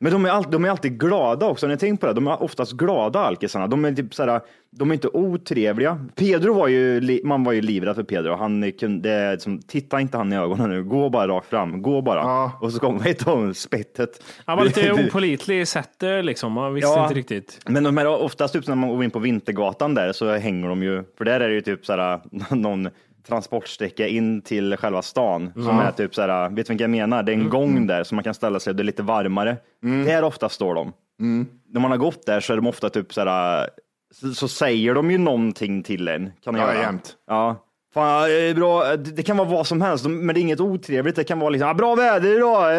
Men 0.00 0.12
de 0.12 0.24
är, 0.24 0.30
all, 0.30 0.44
de 0.50 0.64
är 0.64 0.68
alltid 0.70 1.00
glada 1.00 1.46
också. 1.46 1.66
När 1.66 1.72
jag 1.72 1.80
tänker 1.80 2.00
på 2.00 2.06
det, 2.06 2.12
de 2.12 2.26
är 2.26 2.42
oftast 2.42 2.72
glada 2.72 3.20
alkisarna. 3.20 3.66
De 3.66 3.84
är 3.84 3.92
typ 3.92 4.14
såhär, 4.14 4.40
de 4.78 4.90
är 4.90 4.94
inte 4.94 5.08
otrevliga. 5.08 5.98
Pedro 6.14 6.54
var 6.54 6.68
ju, 6.68 7.20
man 7.24 7.44
var 7.44 7.52
ju 7.52 7.60
livrädd 7.60 7.94
för 7.96 8.02
Pedro. 8.02 8.34
Han 8.36 8.72
kunde, 8.72 9.32
liksom, 9.32 9.58
titta 9.62 10.00
inte 10.00 10.16
han 10.16 10.32
i 10.32 10.36
ögonen 10.36 10.70
nu, 10.70 10.84
gå 10.84 11.08
bara 11.10 11.28
rakt 11.28 11.46
fram, 11.50 11.82
gå 11.82 12.02
bara. 12.02 12.50
Och 12.60 12.72
så 12.72 12.78
kom 12.78 13.00
ett 13.06 13.28
av 13.28 13.52
spettet. 13.52 14.22
Han 14.44 14.58
var 14.58 14.64
lite 14.64 14.92
opålitlig 15.08 15.60
i 15.60 15.66
sättet 15.66 16.24
liksom. 16.24 16.52
Man 16.52 16.74
visste 16.74 16.90
Ja. 16.90 17.02
inte 17.02 17.14
riktigt. 17.14 17.58
Men 17.66 17.84
de 17.84 17.98
är 17.98 18.06
oftast 18.06 18.54
typ 18.54 18.66
när 18.68 18.74
man 18.74 18.90
går 18.90 19.04
in 19.04 19.10
på 19.10 19.18
Vintergatan 19.18 19.94
där 19.94 20.12
så 20.12 20.32
hänger 20.36 20.68
de 20.68 20.82
ju, 20.82 21.04
för 21.18 21.24
där 21.24 21.40
är 21.40 21.48
det 21.48 21.54
ju 21.54 21.60
typ 21.60 21.86
såhär 21.86 22.20
någon 22.54 22.88
transportsträcka 23.28 24.06
in 24.06 24.42
till 24.42 24.76
själva 24.76 25.02
stan 25.02 25.50
som 25.54 25.62
Ja. 25.64 25.82
är 25.82 25.92
typ 25.92 26.14
såhär, 26.14 26.48
vet 26.50 26.66
du 26.66 26.72
vad 26.74 26.80
jag 26.80 26.90
menar? 26.90 27.22
Det 27.22 27.32
är 27.32 27.34
en 27.34 27.40
Mm. 27.40 27.50
gång 27.50 27.86
där 27.86 28.04
som 28.04 28.16
man 28.16 28.24
kan 28.24 28.34
ställa 28.34 28.60
sig 28.60 28.74
det 28.74 28.82
är 28.82 28.84
lite 28.84 29.02
varmare. 29.02 29.56
Där 30.06 30.24
ofta 30.24 30.48
står 30.48 30.74
de. 30.74 30.92
Mm. 31.20 31.46
När 31.72 31.80
man 31.80 31.90
har 31.90 31.98
gått 31.98 32.26
där 32.26 32.40
så 32.40 32.52
är 32.52 32.56
de 32.56 32.66
ofta 32.66 32.90
typ 32.90 33.12
såhär, 33.14 33.68
så, 34.14 34.34
så 34.34 34.48
säger 34.48 34.94
de 34.94 35.10
ju 35.10 35.18
någonting 35.18 35.82
till 35.82 36.08
en. 36.08 36.30
Kan 36.44 36.54
de 36.54 36.60
Ja, 36.60 36.72
göra. 36.72 36.82
jämt. 36.82 37.14
Ja. 37.26 37.62
Fan, 37.94 38.28
bra. 38.56 38.96
Det 38.96 39.22
kan 39.22 39.36
vara 39.36 39.48
vad 39.48 39.66
som 39.66 39.80
helst, 39.80 40.06
men 40.06 40.26
det 40.34 40.40
är 40.40 40.42
inget 40.42 40.60
otrevligt. 40.60 41.16
Det 41.16 41.24
kan 41.24 41.38
vara 41.38 41.50
liksom, 41.50 41.70
ah, 41.70 41.74
bra 41.74 41.94
väder 41.94 42.36
idag, 42.36 42.72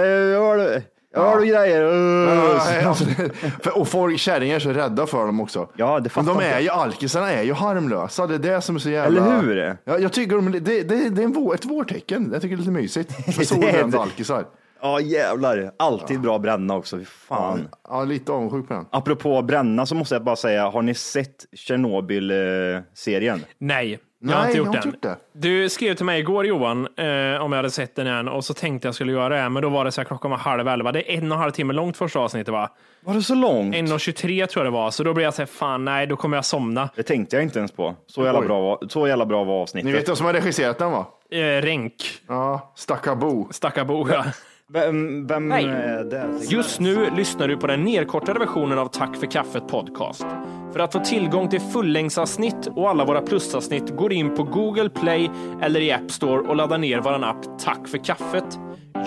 du, 0.58 0.82
hör 1.16 1.40
du 1.40 1.46
grejer? 1.46 1.82
Ja, 1.82 2.82
ja, 2.82 2.94
för- 3.64 3.78
och 3.78 3.88
folk, 3.88 4.20
kärringar 4.20 4.56
är 4.56 4.60
så 4.60 4.70
rädda 4.70 5.08
för 5.08 5.26
dem 5.26 5.42
också. 5.42 5.70
Ja, 5.76 6.00
det 6.00 6.16
Men 6.16 6.26
de 6.26 6.40
är 6.40 6.60
ju, 6.60 6.70
alkisarna 6.70 7.32
är 7.32 7.44
ju 7.44 7.54
harmlösa, 7.54 8.28
det 8.28 8.36
är 8.36 8.40
det 8.56 8.62
som 8.62 8.76
är 8.76 8.80
så 8.80 8.90
jävla... 8.90 9.26
Eller 9.26 9.42
hur? 9.42 9.78
Ja, 9.84 9.98
jag 10.00 10.14
tycker 10.14 10.36
de, 10.36 10.52
det, 10.52 10.60
det, 10.60 10.84
det 10.84 11.22
är 11.22 11.26
en 11.26 11.34
vår, 11.34 11.54
ett 11.56 11.66
vårtecken, 11.66 12.30
jag 12.34 12.42
tycker 12.42 12.56
det 12.56 12.60
är 12.60 12.62
lite 12.62 12.72
mysigt. 12.72 13.12
För 13.36 13.44
solbrända 13.44 14.00
alkisar. 14.00 14.46
Ja 14.82 15.00
jävlar, 15.00 15.72
alltid 15.80 16.22
bra 16.22 16.40
bränna 16.40 16.76
också. 16.76 16.98
Fy 16.98 17.06
fan. 17.06 17.68
Ja, 17.90 18.04
lite 18.04 18.32
avundsjuk 18.32 18.68
på 18.68 18.74
den. 18.74 18.86
Apropå 18.92 19.42
bränna 19.42 19.86
så 19.86 19.96
måste 19.96 20.16
jag 20.16 20.24
bara 20.24 20.36
säga, 20.36 20.70
har 20.70 20.82
ni 20.82 20.94
sett 20.94 21.46
Tjernobyl-serien? 21.54 23.46
Nej, 23.58 24.00
jag 24.20 24.30
har 24.36 24.42
Nej, 24.42 24.48
inte 24.48 24.58
jag 24.58 24.66
gjort 24.66 24.76
har 24.76 24.82
den. 24.82 24.94
inte 24.94 25.08
gjort 25.08 25.18
Du 25.34 25.70
skrev 25.70 25.94
till 25.96 26.06
mig 26.06 26.20
igår 26.20 26.46
Johan, 26.46 26.88
eh, 26.98 27.42
om 27.42 27.52
jag 27.52 27.56
hade 27.56 27.72
sett 27.72 27.96
den 27.96 28.08
än 28.08 28.28
och 28.28 28.46
så 28.46 28.54
tänkte 28.54 28.88
jag 28.88 28.96
skulle 28.96 29.12
göra 29.12 29.42
det, 29.44 29.50
men 29.50 29.64
då 29.64 29.70
var 29.70 29.86
det 29.86 29.92
så 29.92 30.02
här 30.02 30.06
klockan 30.06 30.32
var 30.32 30.38
halv 30.38 30.68
elva. 30.68 30.92
Det 30.92 31.14
är 31.14 31.18
en 31.18 31.32
och 31.32 31.36
en 31.36 31.42
halv 31.42 31.52
timme 31.52 31.74
långt 31.74 31.98
första 31.98 32.20
avsnittet 32.20 32.52
va? 32.52 32.70
Var 33.06 33.14
det 33.14 33.22
så 33.22 33.36
långt? 33.36 33.76
1.23 33.76 34.46
tror 34.48 34.66
jag 34.66 34.74
det 34.74 34.78
var, 34.78 34.92
så 34.92 35.04
då 35.04 35.14
blev 35.14 35.24
jag 35.24 35.34
så 35.34 35.42
här, 35.42 35.48
fan 35.48 35.86
nej, 35.86 36.08
då 36.08 36.16
kommer 36.16 36.38
jag 36.38 36.46
somna. 36.46 36.90
Det 36.96 37.04
tänkte 37.04 37.36
jag 37.36 37.44
inte 37.44 37.60
ens 37.60 37.72
på. 37.72 37.96
Så 38.08 38.24
jävla 38.26 38.42
bra, 38.42 38.62
var- 38.62 38.88
så 38.90 39.08
jävla 39.08 39.26
bra 39.26 39.44
var 39.44 39.62
avsnittet. 39.62 39.86
Ni 39.86 39.92
vet 39.92 40.10
vem 40.10 40.16
som 40.16 40.26
har 40.26 40.34
regisserat 40.34 40.78
den 40.78 40.92
va? 40.92 41.06
Eh, 41.32 41.38
Renk, 41.62 41.94
Ja, 42.28 42.74
Stackabo. 42.76 43.48
Stackabo 43.52 44.08
ja. 44.10 44.26
Vem, 44.74 45.28
vem 45.28 45.48
Nej. 45.48 45.66
är 45.66 46.04
det? 46.04 46.44
Just 46.50 46.80
nu 46.80 47.10
lyssnar 47.16 47.48
du 47.48 47.58
på 47.58 47.68
den 47.68 47.84
nedkortade 47.84 48.40
versionen 48.40 48.80
av 48.80 48.88
Tack 48.88 49.16
för 49.16 49.32
kaffet 49.32 49.68
podcast. 49.68 50.26
För 50.74 50.80
att 50.80 50.94
få 50.94 51.00
tillgång 51.00 51.50
till 51.50 51.60
fullängdsavsnitt 51.62 52.68
och 52.76 52.90
alla 52.90 53.06
våra 53.06 53.22
plusavsnitt 53.22 53.96
går 53.96 54.14
in 54.14 54.36
på 54.36 54.44
Google 54.44 54.90
Play 54.90 55.30
eller 55.62 55.82
i 55.82 55.92
App 55.92 56.12
Store 56.12 56.42
och 56.42 56.56
laddar 56.56 56.78
ner 56.78 57.00
vår 57.00 57.24
app 57.24 57.60
Tack 57.60 57.88
för 57.88 57.98
kaffet. 57.98 58.60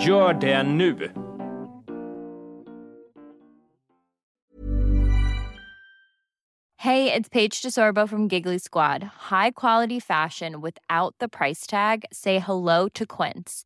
Gör 0.07 0.33
det 0.33 0.63
nu! 0.63 1.11
Hey, 6.77 7.11
it's 7.11 7.29
Paige 7.29 7.61
DeSorbo 7.61 8.07
from 8.07 8.27
Giggly 8.27 8.59
Squad. 8.59 9.03
High 9.29 9.51
quality 9.51 9.99
fashion 9.99 10.61
without 10.61 11.15
the 11.19 11.27
price 11.27 11.67
tag. 11.67 12.05
Say 12.11 12.39
hello 12.39 12.89
to 12.89 13.05
Quince. 13.05 13.65